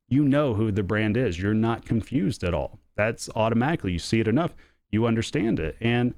You 0.09 0.23
know 0.23 0.53
who 0.53 0.71
the 0.71 0.83
brand 0.83 1.17
is. 1.17 1.39
You're 1.39 1.53
not 1.53 1.85
confused 1.85 2.43
at 2.43 2.53
all. 2.53 2.79
That's 2.95 3.29
automatically, 3.35 3.93
you 3.93 3.99
see 3.99 4.19
it 4.19 4.27
enough, 4.27 4.53
you 4.91 5.05
understand 5.05 5.59
it. 5.59 5.75
And 5.81 6.13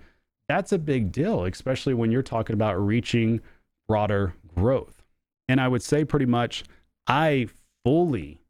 that's 0.50 0.71
a 0.71 0.78
big 0.78 1.12
deal, 1.12 1.45
especially 1.45 1.93
when 1.93 2.12
you're 2.12 2.21
talking 2.21 2.54
about 2.54 2.76
reaching 2.76 3.39
broader 3.88 4.36
growth. 4.56 5.04
And 5.48 5.62
I 5.62 5.67
would 5.67 5.84
say 5.84 6.04
pretty 6.06 6.26
much, 6.26 6.63
I 7.08 7.48
fully, 7.84 8.41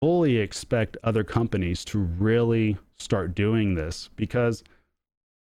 fully 0.00 0.36
expect 0.38 0.96
other 1.02 1.24
companies 1.24 1.84
to 1.86 1.98
really 1.98 2.76
start 2.98 3.34
doing 3.34 3.74
this 3.74 4.10
because 4.16 4.62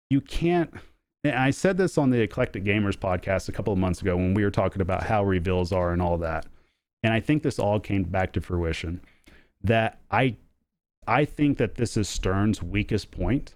you 0.10 0.22
can't. 0.22 0.74
I 1.26 1.50
said 1.50 1.78
this 1.78 1.98
on 1.98 2.12
the 2.12 2.22
Eclectic 2.22 2.64
Gamers 2.64 2.96
podcast 2.96 3.50
a 3.50 3.52
couple 3.52 3.74
of 3.74 3.80
months 3.80 4.02
ago 4.02 4.16
when 4.16 4.36
we 4.36 4.44
were 4.44 4.52
talking 4.52 4.82
about 4.82 5.04
how 5.04 5.24
reveals 5.24 5.72
are 5.72 5.92
and 5.92 6.02
all 6.02 6.20
that. 6.20 6.46
And 7.02 7.12
I 7.14 7.20
think 7.20 7.42
this 7.42 7.58
all 7.58 7.80
came 7.80 8.04
back 8.04 8.32
to 8.34 8.42
fruition 8.42 9.02
that 9.64 10.00
I 10.12 10.38
I 11.08 11.26
think 11.26 11.58
that 11.58 11.76
this 11.76 11.98
is 11.98 12.10
Stern's 12.10 12.64
weakest 12.64 13.12
point 13.12 13.56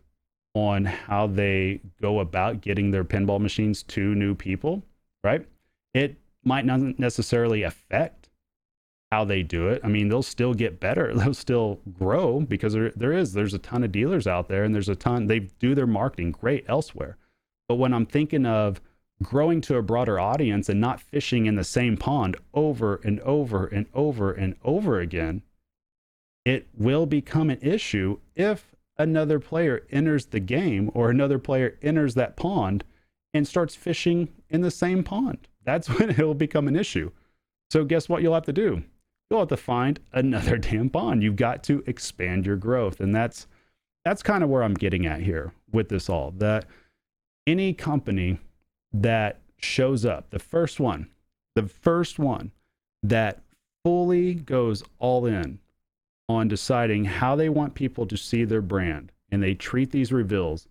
on 0.53 0.85
how 0.85 1.27
they 1.27 1.81
go 2.01 2.19
about 2.19 2.61
getting 2.61 2.91
their 2.91 3.03
pinball 3.03 3.39
machines 3.39 3.83
to 3.83 4.13
new 4.15 4.35
people, 4.35 4.83
right? 5.23 5.47
It 5.93 6.17
might 6.43 6.65
not 6.65 6.99
necessarily 6.99 7.63
affect 7.63 8.29
how 9.11 9.25
they 9.25 9.41
do 9.41 9.69
it. 9.69 9.81
I 9.83 9.87
mean, 9.87 10.09
they'll 10.09 10.21
still 10.21 10.53
get 10.53 10.79
better. 10.79 11.13
They'll 11.17 11.33
still 11.33 11.79
grow 11.97 12.41
because 12.41 12.73
there, 12.73 12.91
there 12.95 13.13
is 13.13 13.33
there's 13.33 13.55
a 13.55 13.59
ton 13.59 13.83
of 13.83 13.91
dealers 13.91 14.27
out 14.27 14.47
there 14.47 14.63
and 14.63 14.73
there's 14.73 14.89
a 14.89 14.95
ton 14.95 15.25
they 15.27 15.39
do 15.39 15.73
their 15.73 15.87
marketing 15.87 16.31
great 16.31 16.65
elsewhere. 16.67 17.17
But 17.67 17.75
when 17.75 17.93
I'm 17.93 18.05
thinking 18.05 18.45
of 18.45 18.81
growing 19.21 19.61
to 19.61 19.77
a 19.77 19.81
broader 19.81 20.19
audience 20.19 20.69
and 20.69 20.79
not 20.79 21.01
fishing 21.01 21.45
in 21.45 21.55
the 21.55 21.63
same 21.63 21.97
pond 21.97 22.37
over 22.53 23.01
and 23.03 23.19
over 23.21 23.65
and 23.65 23.87
over 23.93 24.31
and 24.31 24.55
over 24.63 24.99
again, 24.99 25.41
it 26.49 26.67
will 26.75 27.05
become 27.05 27.51
an 27.51 27.59
issue 27.61 28.17
if 28.35 28.75
another 28.97 29.39
player 29.39 29.85
enters 29.91 30.25
the 30.25 30.39
game 30.39 30.89
or 30.95 31.11
another 31.11 31.37
player 31.37 31.77
enters 31.83 32.15
that 32.15 32.35
pond 32.35 32.83
and 33.35 33.47
starts 33.47 33.75
fishing 33.75 34.29
in 34.49 34.61
the 34.61 34.71
same 34.71 35.03
pond. 35.03 35.47
That's 35.63 35.87
when 35.99 36.09
it'll 36.09 36.33
become 36.33 36.67
an 36.67 36.75
issue. 36.75 37.11
So, 37.69 37.85
guess 37.85 38.09
what 38.09 38.23
you'll 38.23 38.33
have 38.33 38.45
to 38.45 38.53
do? 38.53 38.81
You'll 39.29 39.41
have 39.41 39.49
to 39.49 39.57
find 39.57 39.99
another 40.11 40.57
damn 40.69 40.89
pond. 40.89 41.21
You've 41.21 41.35
got 41.35 41.61
to 41.65 41.83
expand 41.85 42.47
your 42.47 42.55
growth. 42.55 42.99
And 42.99 43.13
that's 43.13 43.45
that's 44.03 44.23
kind 44.23 44.43
of 44.43 44.49
where 44.49 44.63
I'm 44.63 44.73
getting 44.73 45.05
at 45.05 45.21
here 45.21 45.53
with 45.71 45.89
this 45.89 46.09
all. 46.09 46.31
That 46.31 46.65
any 47.45 47.75
company 47.75 48.39
that 48.91 49.39
shows 49.59 50.03
up, 50.03 50.31
the 50.31 50.39
first 50.39 50.79
one, 50.79 51.11
the 51.53 51.67
first 51.67 52.17
one 52.17 52.53
that 53.03 53.43
fully 53.83 54.33
goes 54.33 54.83
all 54.97 55.27
in 55.27 55.59
on 56.29 56.47
deciding 56.47 57.03
how 57.05 57.35
they 57.35 57.49
want 57.49 57.73
people 57.73 58.05
to 58.05 58.15
see 58.15 58.45
their 58.45 58.61
brand. 58.61 59.11
And 59.31 59.41
they 59.41 59.55
treat 59.55 59.91
these 59.91 60.13
reveals 60.13 60.67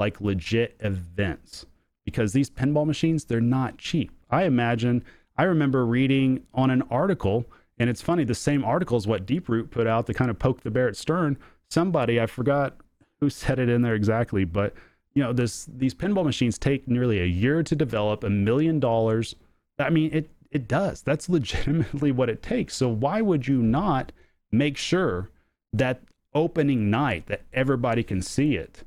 like 0.00 0.20
legit 0.20 0.76
events 0.80 1.66
because 2.04 2.32
these 2.32 2.50
pinball 2.50 2.86
machines, 2.86 3.24
they're 3.24 3.40
not 3.40 3.78
cheap. 3.78 4.10
I 4.30 4.44
imagine, 4.44 5.04
I 5.36 5.44
remember 5.44 5.86
reading 5.86 6.44
on 6.54 6.70
an 6.70 6.82
article, 6.90 7.44
and 7.78 7.88
it's 7.88 8.02
funny, 8.02 8.24
the 8.24 8.34
same 8.34 8.64
article 8.64 8.96
is 8.96 9.06
what 9.06 9.26
Deeproot 9.26 9.70
put 9.70 9.86
out 9.86 10.06
to 10.06 10.14
kind 10.14 10.30
of 10.30 10.38
poke 10.38 10.62
the 10.62 10.70
bear 10.70 10.88
at 10.88 10.96
Stern. 10.96 11.36
Somebody, 11.68 12.20
I 12.20 12.26
forgot 12.26 12.76
who 13.20 13.30
said 13.30 13.58
it 13.58 13.68
in 13.68 13.82
there 13.82 13.94
exactly, 13.94 14.44
but 14.44 14.74
you 15.14 15.22
know, 15.22 15.32
this 15.32 15.66
these 15.76 15.94
pinball 15.94 16.24
machines 16.24 16.58
take 16.58 16.88
nearly 16.88 17.20
a 17.20 17.26
year 17.26 17.62
to 17.62 17.76
develop, 17.76 18.24
a 18.24 18.30
million 18.30 18.80
dollars. 18.80 19.36
I 19.78 19.90
mean, 19.90 20.10
it 20.12 20.28
it 20.50 20.66
does. 20.66 21.02
That's 21.02 21.28
legitimately 21.38 22.10
what 22.12 22.28
it 22.28 22.42
takes. 22.42 22.74
So 22.74 22.88
why 22.88 23.20
would 23.20 23.46
you 23.46 23.62
not 23.62 24.12
make 24.56 24.76
sure 24.76 25.30
that 25.72 26.02
opening 26.34 26.90
night 26.90 27.26
that 27.26 27.42
everybody 27.52 28.02
can 28.02 28.22
see 28.22 28.56
it. 28.56 28.82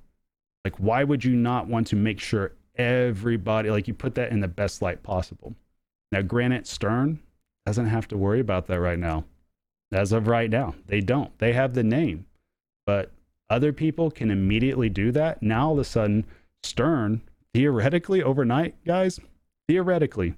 Like, 0.64 0.78
why 0.78 1.04
would 1.04 1.24
you 1.24 1.36
not 1.36 1.68
want 1.68 1.88
to 1.88 1.96
make 1.96 2.20
sure 2.20 2.54
everybody, 2.76 3.70
like, 3.70 3.88
you 3.88 3.94
put 3.94 4.16
that 4.16 4.32
in 4.32 4.42
the 4.42 4.48
best 4.48 4.82
light 4.82 5.04
possible? 5.04 5.56
Now, 6.12 6.22
Granite 6.22 6.68
Stern 6.68 7.20
doesn't 7.66 7.88
have 7.88 8.08
to 8.10 8.18
worry 8.18 8.40
about 8.40 8.68
that 8.68 8.80
right 8.80 9.00
now. 9.00 9.26
As 9.92 10.12
of 10.12 10.28
right 10.28 10.50
now, 10.50 10.76
they 10.86 11.00
don't. 11.00 11.38
They 11.40 11.54
have 11.54 11.74
the 11.74 11.84
name, 11.84 12.26
but 12.86 13.12
other 13.50 13.72
people 13.72 14.12
can 14.12 14.30
immediately 14.30 14.90
do 14.90 15.12
that. 15.14 15.42
Now, 15.42 15.68
all 15.68 15.74
of 15.74 15.80
a 15.80 15.84
sudden, 15.86 16.26
Stern, 16.64 17.22
theoretically, 17.54 18.22
overnight, 18.22 18.76
guys, 18.86 19.20
theoretically, 19.70 20.34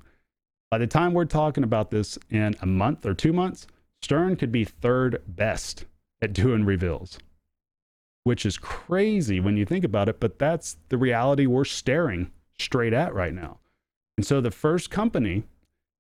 by 0.70 0.78
the 0.78 0.86
time 0.86 1.14
we're 1.14 1.26
talking 1.26 1.64
about 1.64 1.90
this 1.90 2.20
in 2.30 2.56
a 2.62 2.68
month 2.68 3.06
or 3.08 3.16
two 3.16 3.34
months, 3.34 3.66
Stern 4.02 4.36
could 4.36 4.52
be 4.52 4.64
third 4.64 5.22
best 5.28 5.86
at 6.22 6.34
doing 6.34 6.66
reveals, 6.66 7.20
which 8.24 8.46
is 8.46 8.58
crazy 8.58 9.40
when 9.40 9.58
you 9.58 9.66
think 9.66 9.84
about 9.84 10.10
it, 10.10 10.20
but 10.20 10.40
that's 10.40 10.78
the 10.90 10.98
reality 10.98 11.46
we're 11.46 11.66
staring 11.66 12.32
straight 12.58 12.94
at 12.94 13.14
right 13.14 13.34
now. 13.34 13.60
And 14.18 14.26
so 14.26 14.42
the 14.42 14.52
first 14.52 14.90
company 14.90 15.44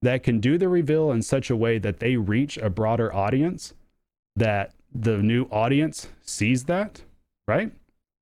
that 0.01 0.23
can 0.23 0.39
do 0.39 0.57
the 0.57 0.69
reveal 0.69 1.11
in 1.11 1.21
such 1.21 1.49
a 1.49 1.55
way 1.55 1.77
that 1.79 1.99
they 1.99 2.15
reach 2.15 2.57
a 2.57 2.69
broader 2.69 3.13
audience, 3.13 3.73
that 4.35 4.73
the 4.93 5.17
new 5.17 5.45
audience 5.51 6.07
sees 6.21 6.65
that, 6.65 7.01
right? 7.47 7.71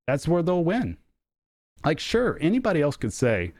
That's 0.05 0.27
where 0.27 0.41
they'll 0.41 0.63
win. 0.63 0.97
Like, 1.85 1.99
sure, 1.99 2.37
anybody 2.41 2.81
else 2.81 2.97
could 2.97 3.13
say, 3.13 3.53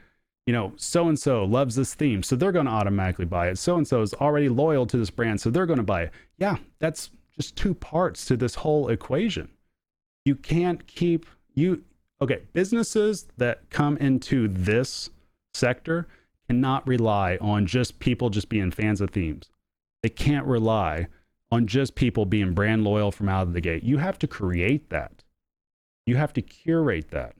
you 0.48 0.54
know, 0.54 0.72
so 0.76 1.10
and 1.10 1.18
so 1.18 1.44
loves 1.44 1.74
this 1.74 1.92
theme, 1.92 2.22
so 2.22 2.34
they're 2.34 2.52
going 2.52 2.64
to 2.64 2.72
automatically 2.72 3.26
buy 3.26 3.48
it. 3.48 3.58
So 3.58 3.76
and 3.76 3.86
so 3.86 4.00
is 4.00 4.14
already 4.14 4.48
loyal 4.48 4.86
to 4.86 4.96
this 4.96 5.10
brand, 5.10 5.42
so 5.42 5.50
they're 5.50 5.66
going 5.66 5.76
to 5.76 5.82
buy 5.82 6.04
it. 6.04 6.12
Yeah, 6.38 6.56
that's 6.78 7.10
just 7.36 7.54
two 7.54 7.74
parts 7.74 8.24
to 8.24 8.36
this 8.38 8.54
whole 8.54 8.88
equation. 8.88 9.50
You 10.24 10.36
can't 10.36 10.86
keep 10.86 11.26
you 11.52 11.84
okay, 12.22 12.44
businesses 12.54 13.26
that 13.36 13.68
come 13.68 13.98
into 13.98 14.48
this 14.48 15.10
sector 15.52 16.08
cannot 16.48 16.86
rely 16.86 17.36
on 17.42 17.66
just 17.66 17.98
people 17.98 18.30
just 18.30 18.48
being 18.48 18.70
fans 18.70 19.02
of 19.02 19.10
themes. 19.10 19.50
They 20.02 20.08
can't 20.08 20.46
rely 20.46 21.08
on 21.52 21.66
just 21.66 21.94
people 21.94 22.24
being 22.24 22.54
brand 22.54 22.84
loyal 22.84 23.12
from 23.12 23.28
out 23.28 23.48
of 23.48 23.52
the 23.52 23.60
gate. 23.60 23.82
You 23.82 23.98
have 23.98 24.18
to 24.20 24.26
create 24.26 24.88
that. 24.88 25.24
You 26.06 26.16
have 26.16 26.32
to 26.32 26.40
curate 26.40 27.10
that. 27.10 27.34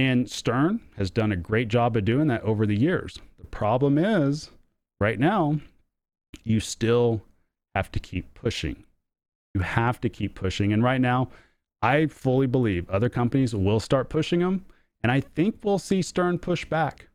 And 0.00 0.30
Stern 0.30 0.80
has 0.96 1.10
done 1.10 1.30
a 1.30 1.36
great 1.36 1.68
job 1.68 1.94
of 1.94 2.06
doing 2.06 2.28
that 2.28 2.42
over 2.42 2.64
the 2.64 2.74
years. 2.74 3.18
The 3.38 3.44
problem 3.44 3.98
is, 3.98 4.50
right 4.98 5.20
now, 5.20 5.60
you 6.42 6.58
still 6.58 7.20
have 7.74 7.92
to 7.92 8.00
keep 8.00 8.32
pushing. 8.32 8.82
You 9.52 9.60
have 9.60 10.00
to 10.00 10.08
keep 10.08 10.34
pushing. 10.34 10.72
And 10.72 10.82
right 10.82 11.02
now, 11.02 11.28
I 11.82 12.06
fully 12.06 12.46
believe 12.46 12.88
other 12.88 13.10
companies 13.10 13.54
will 13.54 13.78
start 13.78 14.08
pushing 14.08 14.40
them. 14.40 14.64
And 15.02 15.12
I 15.12 15.20
think 15.20 15.58
we'll 15.62 15.78
see 15.78 16.00
Stern 16.00 16.38
push 16.38 16.64
back. 16.64 17.10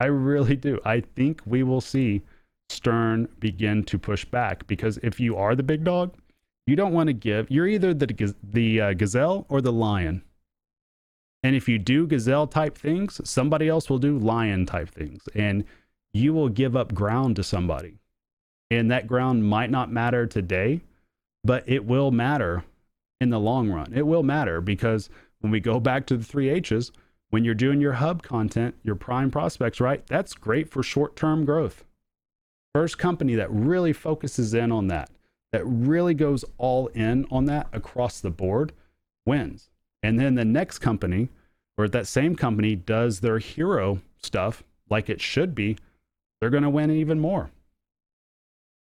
I 0.00 0.06
really 0.06 0.56
do. 0.56 0.80
I 0.82 1.00
think 1.00 1.42
we 1.44 1.62
will 1.62 1.82
see 1.82 2.22
Stern 2.70 3.28
begin 3.38 3.84
to 3.84 3.98
push 3.98 4.24
back 4.24 4.66
because 4.66 4.98
if 5.02 5.20
you 5.20 5.36
are 5.36 5.54
the 5.54 5.62
big 5.62 5.84
dog, 5.84 6.14
you 6.66 6.74
don't 6.74 6.94
want 6.94 7.08
to 7.08 7.12
give, 7.12 7.50
you're 7.50 7.68
either 7.68 7.92
the, 7.92 8.34
the 8.42 8.80
uh, 8.80 8.92
gazelle 8.94 9.44
or 9.50 9.60
the 9.60 9.72
lion. 9.72 10.22
And 11.42 11.56
if 11.56 11.68
you 11.68 11.78
do 11.78 12.06
gazelle 12.06 12.46
type 12.46 12.76
things, 12.76 13.20
somebody 13.28 13.68
else 13.68 13.88
will 13.88 13.98
do 13.98 14.18
lion 14.18 14.66
type 14.66 14.90
things. 14.90 15.28
And 15.34 15.64
you 16.12 16.34
will 16.34 16.48
give 16.48 16.76
up 16.76 16.94
ground 16.94 17.36
to 17.36 17.42
somebody. 17.42 17.98
And 18.70 18.90
that 18.90 19.06
ground 19.06 19.44
might 19.44 19.70
not 19.70 19.90
matter 19.90 20.26
today, 20.26 20.82
but 21.42 21.64
it 21.66 21.84
will 21.84 22.10
matter 22.10 22.64
in 23.20 23.30
the 23.30 23.40
long 23.40 23.70
run. 23.70 23.92
It 23.94 24.06
will 24.06 24.22
matter 24.22 24.60
because 24.60 25.08
when 25.40 25.50
we 25.50 25.60
go 25.60 25.80
back 25.80 26.06
to 26.06 26.16
the 26.16 26.24
three 26.24 26.50
H's, 26.50 26.92
when 27.30 27.44
you're 27.44 27.54
doing 27.54 27.80
your 27.80 27.94
hub 27.94 28.22
content, 28.22 28.74
your 28.82 28.96
prime 28.96 29.30
prospects, 29.30 29.80
right? 29.80 30.06
That's 30.06 30.34
great 30.34 30.68
for 30.68 30.82
short 30.82 31.16
term 31.16 31.44
growth. 31.44 31.84
First 32.74 32.98
company 32.98 33.34
that 33.36 33.50
really 33.50 33.92
focuses 33.92 34.54
in 34.54 34.70
on 34.70 34.88
that, 34.88 35.10
that 35.52 35.64
really 35.64 36.14
goes 36.14 36.44
all 36.58 36.88
in 36.88 37.26
on 37.30 37.46
that 37.46 37.68
across 37.72 38.20
the 38.20 38.30
board 38.30 38.72
wins. 39.26 39.69
And 40.02 40.18
then 40.18 40.34
the 40.34 40.44
next 40.44 40.78
company 40.78 41.28
or 41.76 41.88
that 41.88 42.06
same 42.06 42.36
company 42.36 42.74
does 42.76 43.20
their 43.20 43.38
hero 43.38 44.00
stuff 44.18 44.62
like 44.88 45.08
it 45.08 45.20
should 45.20 45.54
be, 45.54 45.76
they're 46.40 46.50
going 46.50 46.62
to 46.62 46.70
win 46.70 46.90
even 46.90 47.20
more. 47.20 47.50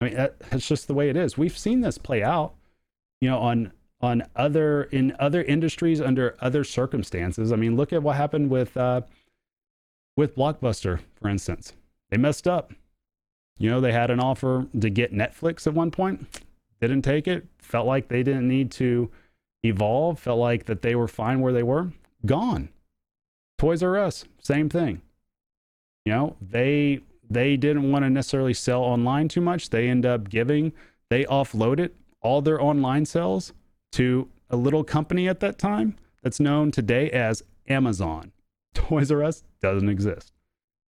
I 0.01 0.05
mean, 0.05 0.15
that, 0.15 0.39
that's 0.51 0.67
just 0.67 0.89
the 0.89 0.95
way 0.95 1.09
it 1.09 1.17
is. 1.17 1.39
We've 1.39 1.57
seen 1.57 1.81
this 1.81 1.97
play 1.97 2.23
out, 2.23 2.55
you 3.21 3.31
know, 3.31 3.39
on 3.39 3.73
on 4.01 4.25
other 4.35 4.83
in 4.85 5.15
other 5.21 5.43
industries 5.45 6.01
under 6.01 6.37
other 6.41 6.65
circumstances. 6.65 7.53
I 7.53 7.57
mean, 7.57 7.77
look 7.77 7.93
at 7.93 8.03
what 8.03 8.17
happened 8.17 8.51
with 8.51 8.77
uh, 8.77 9.03
with 10.17 10.35
Blockbuster, 10.35 11.01
for 11.15 11.29
instance. 11.29 11.73
They 12.11 12.17
messed 12.17 12.49
up. 12.49 12.73
You 13.59 13.71
know, 13.71 13.81
they 13.81 13.93
had 13.93 14.11
an 14.11 14.19
offer 14.19 14.67
to 14.81 14.91
get 14.91 15.15
Netflix 15.15 15.67
at 15.69 15.75
one 15.75 15.93
point, 15.93 16.27
didn't 16.81 17.03
take 17.03 17.29
it. 17.29 17.47
Felt 17.59 17.87
like 17.87 18.09
they 18.09 18.25
didn't 18.25 18.49
need 18.49 18.73
to 18.73 19.09
Evolve 19.65 20.19
felt 20.19 20.39
like 20.39 20.67
that 20.67 20.83
they 20.83 20.95
were 20.95 21.09
fine 21.09 21.41
where 21.41 21.53
they 21.53 21.63
were, 21.63 21.93
gone. 22.27 22.69
Toys 23.59 23.83
R 23.83 23.97
Us, 23.97 24.25
same 24.41 24.69
thing. 24.69 25.03
You 26.05 26.13
know, 26.13 26.37
they 26.41 27.01
they 27.31 27.57
didn't 27.57 27.91
want 27.91 28.05
to 28.05 28.11
necessarily 28.11 28.55
sell 28.55 28.83
online 28.83 29.29
too 29.29 29.41
much. 29.41 29.71
They 29.71 29.89
end 29.89 30.05
up 30.05 30.29
giving, 30.29 30.73
they 31.11 31.25
offloaded 31.25 31.91
all 32.21 32.43
their 32.43 32.61
online 32.61 33.07
sales 33.07 33.53
to 33.93 34.29
a 34.51 34.57
little 34.57 34.85
company 34.85 35.29
at 35.29 35.41
that 35.41 35.59
time 35.59 35.97
that's 36.23 36.41
known 36.41 36.71
today 36.71 37.11
as 37.11 37.43
Amazon. 37.69 38.33
Toys 38.75 39.11
R 39.11 39.23
Us 39.23 39.45
doesn't 39.61 39.89
exist. 39.89 40.33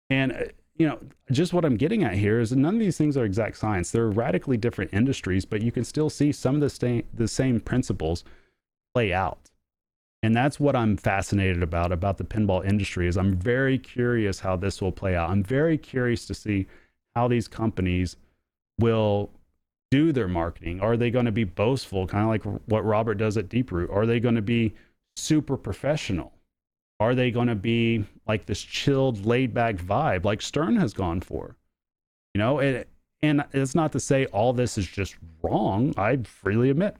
And 0.09 0.31
uh, 0.31 0.45
you 0.75 0.87
know, 0.87 0.99
just 1.31 1.53
what 1.53 1.65
I'm 1.65 1.75
getting 1.75 2.03
at 2.03 2.13
here 2.13 2.39
is 2.39 2.53
none 2.53 2.75
of 2.75 2.79
these 2.79 2.97
things 2.97 3.17
are 3.17 3.25
exact 3.25 3.57
science. 3.57 3.91
They're 3.91 4.09
radically 4.09 4.55
different 4.55 4.93
industries, 4.93 5.43
but 5.43 5.61
you 5.61 5.73
can 5.73 5.83
still 5.83 6.09
see 6.09 6.31
some 6.31 6.55
of 6.55 6.61
the, 6.61 6.69
sta- 6.69 7.03
the 7.13 7.27
same 7.27 7.59
principles 7.59 8.23
play 8.99 9.13
out. 9.13 9.49
And 10.23 10.35
that's 10.35 10.59
what 10.59 10.75
I'm 10.75 10.97
fascinated 10.97 11.63
about 11.63 11.93
about 11.93 12.17
the 12.17 12.25
pinball 12.25 12.67
industry 12.67 13.07
is 13.07 13.15
I'm 13.15 13.33
very 13.33 13.77
curious 13.77 14.41
how 14.41 14.57
this 14.57 14.81
will 14.81 14.91
play 14.91 15.15
out. 15.15 15.29
I'm 15.29 15.41
very 15.41 15.77
curious 15.77 16.25
to 16.27 16.33
see 16.33 16.67
how 17.15 17.29
these 17.29 17.47
companies 17.47 18.17
will 18.77 19.29
do 19.89 20.11
their 20.11 20.27
marketing. 20.27 20.81
Are 20.81 20.97
they 20.97 21.11
going 21.11 21.27
to 21.27 21.31
be 21.31 21.45
boastful, 21.45 22.07
kind 22.07 22.23
of 22.23 22.29
like 22.29 22.61
what 22.67 22.83
Robert 22.83 23.15
does 23.15 23.37
at 23.37 23.47
Deeproot? 23.47 23.89
Are 23.89 24.05
they 24.05 24.19
going 24.19 24.35
to 24.35 24.41
be 24.41 24.73
super 25.15 25.55
professional? 25.55 26.33
Are 26.99 27.15
they 27.15 27.31
going 27.31 27.47
to 27.47 27.55
be 27.55 28.03
like 28.27 28.47
this 28.47 28.61
chilled, 28.61 29.25
laid 29.25 29.53
back 29.53 29.77
vibe 29.77 30.25
like 30.25 30.41
Stern 30.41 30.75
has 30.75 30.93
gone 30.93 31.21
for? 31.21 31.55
You 32.33 32.39
know, 32.39 32.59
it, 32.59 32.89
and 33.21 33.45
it's 33.53 33.75
not 33.75 33.93
to 33.93 33.99
say 34.01 34.25
all 34.25 34.51
this 34.51 34.77
is 34.77 34.85
just 34.85 35.15
wrong. 35.41 35.93
I 35.95 36.17
freely 36.17 36.69
admit 36.69 36.97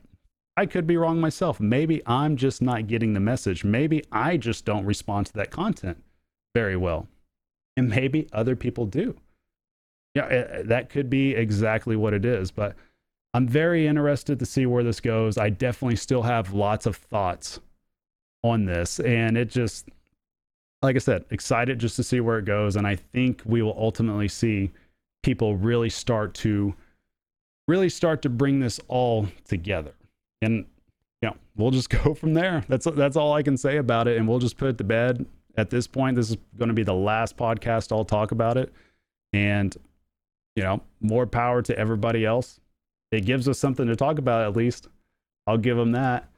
I 0.59 0.65
could 0.65 0.85
be 0.85 0.97
wrong 0.97 1.21
myself. 1.21 1.61
Maybe 1.61 2.01
I'm 2.05 2.35
just 2.35 2.61
not 2.61 2.87
getting 2.87 3.13
the 3.13 3.21
message. 3.21 3.63
Maybe 3.63 4.03
I 4.11 4.35
just 4.35 4.65
don't 4.65 4.85
respond 4.85 5.27
to 5.27 5.33
that 5.35 5.51
content 5.51 6.03
very 6.53 6.75
well. 6.75 7.07
And 7.77 7.87
maybe 7.87 8.27
other 8.33 8.57
people 8.57 8.85
do. 8.85 9.15
Yeah, 10.15 10.25
it, 10.25 10.67
that 10.67 10.89
could 10.89 11.09
be 11.09 11.33
exactly 11.33 11.95
what 11.95 12.13
it 12.13 12.25
is. 12.25 12.51
But 12.51 12.75
I'm 13.33 13.47
very 13.47 13.87
interested 13.87 14.37
to 14.39 14.45
see 14.45 14.65
where 14.65 14.83
this 14.83 14.99
goes. 14.99 15.37
I 15.37 15.49
definitely 15.49 15.95
still 15.95 16.23
have 16.23 16.53
lots 16.53 16.85
of 16.85 16.97
thoughts 16.97 17.61
on 18.43 18.65
this. 18.65 18.99
And 18.99 19.37
it 19.37 19.49
just, 19.49 19.87
like 20.81 20.97
I 20.97 20.99
said, 20.99 21.23
excited 21.29 21.79
just 21.79 21.95
to 21.95 22.03
see 22.03 22.19
where 22.19 22.37
it 22.37 22.43
goes. 22.43 22.75
And 22.75 22.85
I 22.85 22.97
think 22.97 23.41
we 23.45 23.61
will 23.61 23.77
ultimately 23.77 24.27
see 24.27 24.71
people 25.23 25.55
really 25.55 25.89
start 25.89 26.33
to 26.33 26.75
really 27.69 27.87
start 27.87 28.21
to 28.23 28.29
bring 28.29 28.59
this 28.59 28.81
all 28.89 29.25
together. 29.47 29.93
And 30.41 30.65
know, 31.21 31.35
we'll 31.55 31.71
just 31.71 31.89
go 32.03 32.13
from 32.13 32.33
there. 32.33 32.63
That's 32.67 32.85
that's 32.85 33.15
all 33.15 33.33
I 33.33 33.43
can 33.43 33.57
say 33.57 33.77
about 33.77 34.07
it 34.07 34.17
and 34.17 34.27
we'll 34.27 34.39
just 34.39 34.57
put 34.57 34.69
it 34.69 34.77
to 34.79 34.83
bed. 34.83 35.25
At 35.57 35.69
this 35.69 35.87
point, 35.87 36.15
this 36.15 36.29
is 36.29 36.37
going 36.57 36.69
to 36.69 36.73
be 36.73 36.83
the 36.83 36.93
last 36.93 37.35
podcast 37.35 37.91
I'll 37.91 38.05
talk 38.05 38.31
about 38.31 38.57
it. 38.57 38.71
And 39.33 39.75
you 40.55 40.63
know, 40.63 40.81
more 40.99 41.25
power 41.25 41.61
to 41.61 41.77
everybody 41.77 42.25
else. 42.25 42.59
It 43.11 43.25
gives 43.25 43.47
us 43.47 43.57
something 43.57 43.87
to 43.87 43.95
talk 43.95 44.19
about 44.19 44.45
at 44.45 44.55
least. 44.55 44.87
I'll 45.47 45.57
give 45.57 45.77
them 45.77 45.93
that. 45.93 46.29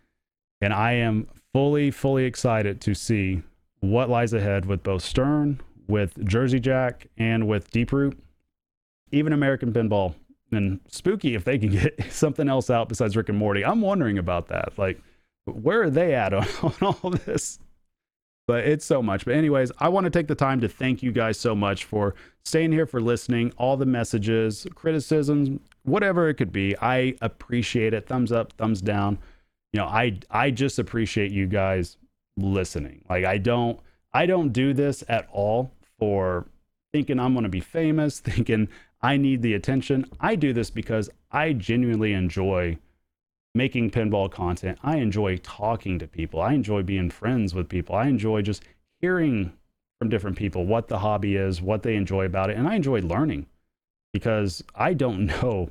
And 0.61 0.73
I 0.73 0.93
am 0.93 1.27
fully 1.53 1.91
fully 1.91 2.25
excited 2.25 2.81
to 2.81 2.93
see 2.93 3.41
what 3.79 4.09
lies 4.09 4.33
ahead 4.33 4.65
with 4.65 4.83
both 4.83 5.03
Stern, 5.03 5.59
with 5.87 6.23
Jersey 6.25 6.59
Jack, 6.59 7.07
and 7.17 7.47
with 7.47 7.71
Deeproot 7.71 8.15
even 9.11 9.33
American 9.33 9.71
Pinball 9.73 10.15
and 10.51 10.79
Spooky, 10.87 11.35
if 11.35 11.43
they 11.43 11.57
can 11.57 11.69
get 11.71 12.11
something 12.11 12.49
else 12.49 12.69
out 12.69 12.89
besides 12.89 13.15
Rick 13.15 13.29
and 13.29 13.37
Morty. 13.37 13.63
I'm 13.63 13.81
wondering 13.81 14.17
about 14.17 14.47
that. 14.47 14.77
Like, 14.77 15.01
where 15.45 15.83
are 15.83 15.89
they 15.89 16.13
at 16.13 16.33
on, 16.33 16.47
on 16.63 16.73
all 16.81 17.09
this? 17.11 17.59
But 18.47 18.65
it's 18.65 18.85
so 18.85 19.01
much. 19.01 19.23
But, 19.25 19.35
anyways, 19.35 19.71
I 19.79 19.89
want 19.89 20.05
to 20.05 20.09
take 20.09 20.27
the 20.27 20.35
time 20.35 20.59
to 20.61 20.67
thank 20.67 21.03
you 21.03 21.11
guys 21.11 21.39
so 21.39 21.55
much 21.55 21.85
for 21.85 22.15
staying 22.43 22.71
here, 22.71 22.85
for 22.85 22.99
listening, 22.99 23.53
all 23.57 23.77
the 23.77 23.85
messages, 23.85 24.67
criticisms, 24.75 25.59
whatever 25.83 26.27
it 26.27 26.35
could 26.35 26.51
be. 26.51 26.75
I 26.81 27.15
appreciate 27.21 27.93
it. 27.93 28.07
Thumbs 28.07 28.31
up, 28.31 28.53
thumbs 28.53 28.81
down. 28.81 29.19
You 29.73 29.79
know, 29.79 29.85
I 29.85 30.19
I 30.29 30.51
just 30.51 30.79
appreciate 30.79 31.31
you 31.31 31.47
guys 31.47 31.97
listening. 32.37 33.05
Like 33.09 33.25
I 33.25 33.37
don't 33.37 33.79
I 34.13 34.25
don't 34.25 34.51
do 34.51 34.73
this 34.73 35.03
at 35.07 35.27
all 35.31 35.71
for 35.97 36.45
thinking 36.91 37.19
I'm 37.19 37.33
going 37.33 37.43
to 37.43 37.49
be 37.49 37.61
famous, 37.61 38.19
thinking 38.21 38.67
I 39.01 39.17
need 39.17 39.41
the 39.41 39.53
attention. 39.53 40.05
I 40.19 40.35
do 40.35 40.53
this 40.53 40.69
because 40.69 41.09
I 41.31 41.53
genuinely 41.53 42.13
enjoy 42.13 42.77
making 43.53 43.91
pinball 43.91 44.31
content. 44.31 44.77
I 44.83 44.97
enjoy 44.97 45.37
talking 45.37 45.99
to 45.99 46.07
people. 46.07 46.41
I 46.41 46.53
enjoy 46.53 46.83
being 46.83 47.09
friends 47.09 47.53
with 47.53 47.69
people. 47.69 47.95
I 47.95 48.07
enjoy 48.07 48.41
just 48.41 48.63
hearing 48.99 49.53
from 49.99 50.09
different 50.09 50.37
people 50.37 50.65
what 50.65 50.87
the 50.87 50.99
hobby 50.99 51.35
is, 51.35 51.61
what 51.61 51.83
they 51.83 51.95
enjoy 51.95 52.25
about 52.25 52.49
it. 52.49 52.57
And 52.57 52.67
I 52.67 52.75
enjoy 52.75 53.01
learning 53.01 53.47
because 54.13 54.63
I 54.75 54.93
don't 54.93 55.25
know 55.41 55.69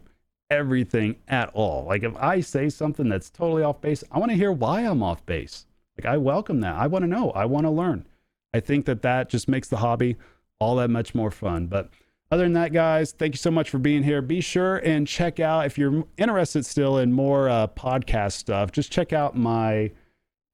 everything 0.51 1.17
at 1.29 1.51
all. 1.55 1.85
Like 1.85 2.03
if 2.03 2.17
I 2.17 2.41
say 2.41 2.69
something 2.69 3.09
that's 3.09 3.31
totally 3.31 3.63
off 3.63 3.81
base, 3.81 4.03
I 4.11 4.19
want 4.19 4.31
to 4.31 4.37
hear 4.37 4.53
why 4.53 4.83
I'm 4.83 5.03
off 5.03 5.25
base. 5.25 5.67
Like 5.97 6.13
I 6.13 6.17
welcome 6.17 6.61
that. 6.61 6.75
I 6.75 6.87
want 6.87 7.05
to 7.05 7.09
know. 7.09 7.31
I 7.31 7.45
want 7.45 7.67
to 7.67 7.71
learn. 7.71 8.07
I 8.53 8.61
think 8.61 8.87
that 8.87 9.03
that 9.03 9.29
just 9.29 9.49
makes 9.49 9.69
the 9.69 9.77
hobby 9.79 10.17
all 10.59 10.77
that 10.77 10.91
much 10.91 11.15
more 11.15 11.31
fun. 11.31 11.67
But 11.67 11.91
other 12.31 12.45
than 12.45 12.53
that, 12.53 12.73
guys, 12.73 13.13
thank 13.13 13.35
you 13.35 13.39
so 13.39 13.51
much 13.51 13.71
for 13.71 13.79
being 13.79 14.03
here. 14.03 14.23
Be 14.23 14.41
sure 14.41 14.77
and 14.77 15.07
check 15.07 15.41
out 15.41 15.67
if 15.67 15.77
you're 15.77 16.05
interested 16.17 16.65
still 16.65 16.99
in 16.99 17.13
more 17.13 17.49
uh, 17.49 17.67
podcast 17.67 18.33
stuff. 18.33 18.71
Just 18.71 18.93
check 18.93 19.13
out 19.13 19.37
my 19.37 19.91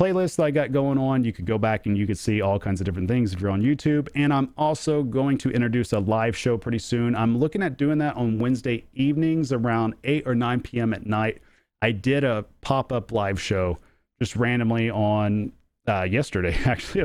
playlist 0.00 0.36
that 0.36 0.44
I 0.44 0.50
got 0.50 0.72
going 0.72 0.98
on. 0.98 1.24
You 1.24 1.32
could 1.32 1.46
go 1.46 1.58
back 1.58 1.86
and 1.86 1.96
you 1.96 2.06
could 2.06 2.18
see 2.18 2.40
all 2.40 2.58
kinds 2.58 2.80
of 2.80 2.84
different 2.84 3.08
things 3.08 3.32
if 3.32 3.40
you're 3.40 3.50
on 3.50 3.62
YouTube. 3.62 4.08
And 4.14 4.32
I'm 4.32 4.52
also 4.56 5.02
going 5.02 5.38
to 5.38 5.50
introduce 5.50 5.92
a 5.92 5.98
live 5.98 6.36
show 6.36 6.56
pretty 6.56 6.78
soon. 6.78 7.14
I'm 7.14 7.38
looking 7.38 7.62
at 7.62 7.76
doing 7.76 7.98
that 7.98 8.16
on 8.16 8.38
Wednesday 8.38 8.86
evenings 8.94 9.52
around 9.52 9.94
8 10.04 10.26
or 10.26 10.34
9 10.34 10.60
p.m. 10.60 10.94
at 10.94 11.06
night. 11.06 11.42
I 11.82 11.92
did 11.92 12.24
a 12.24 12.44
pop 12.62 12.92
up 12.92 13.12
live 13.12 13.40
show 13.40 13.78
just 14.18 14.34
randomly 14.34 14.90
on 14.90 15.52
uh, 15.86 16.02
yesterday, 16.02 16.56
actually, 16.64 17.04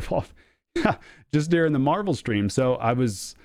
just 1.34 1.52
during 1.52 1.74
the 1.74 1.80
Marvel 1.80 2.14
stream. 2.14 2.50
So 2.50 2.76
I 2.76 2.94
was 2.94 3.36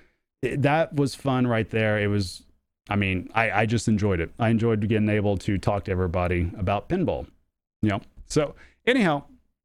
it, 0.43 0.63
that 0.63 0.95
was 0.95 1.15
fun 1.15 1.47
right 1.47 1.69
there. 1.71 1.99
It 1.99 2.09
was, 2.09 2.43
I 2.89 2.97
mean, 2.97 3.31
I, 3.35 3.51
I 3.51 3.67
just 3.67 3.89
enjoyed 3.89 4.21
it. 4.21 4.31
I 4.39 4.49
enjoyed 4.51 4.87
getting 4.89 5.09
able 5.09 5.37
to 5.39 5.59
talk 5.59 5.85
to 5.85 5.91
everybody 5.91 6.51
about 6.59 6.89
pinball, 6.89 7.27
you 7.83 7.91
know. 7.91 8.01
So, 8.27 8.55
anyhow, 8.87 9.25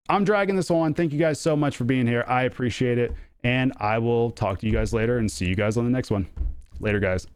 I'm 0.10 0.24
dragging 0.24 0.56
this 0.56 0.72
on. 0.72 0.94
Thank 0.94 1.14
you 1.14 1.20
guys 1.20 1.40
so 1.40 1.56
much 1.56 1.78
for 1.78 1.84
being 1.84 2.08
here. 2.08 2.26
I 2.28 2.44
appreciate 2.44 2.98
it. 2.98 3.14
And 3.44 3.74
I 3.78 3.98
will 3.98 4.32
talk 4.32 4.60
to 4.60 4.68
you 4.68 4.72
guys 4.72 4.94
later 4.94 5.18
and 5.18 5.32
see 5.32 5.48
you 5.48 5.56
guys 5.56 5.78
on 5.78 5.84
the 5.84 5.90
next 5.90 6.12
one. 6.12 6.28
Later, 6.80 7.00
guys. 7.00 7.28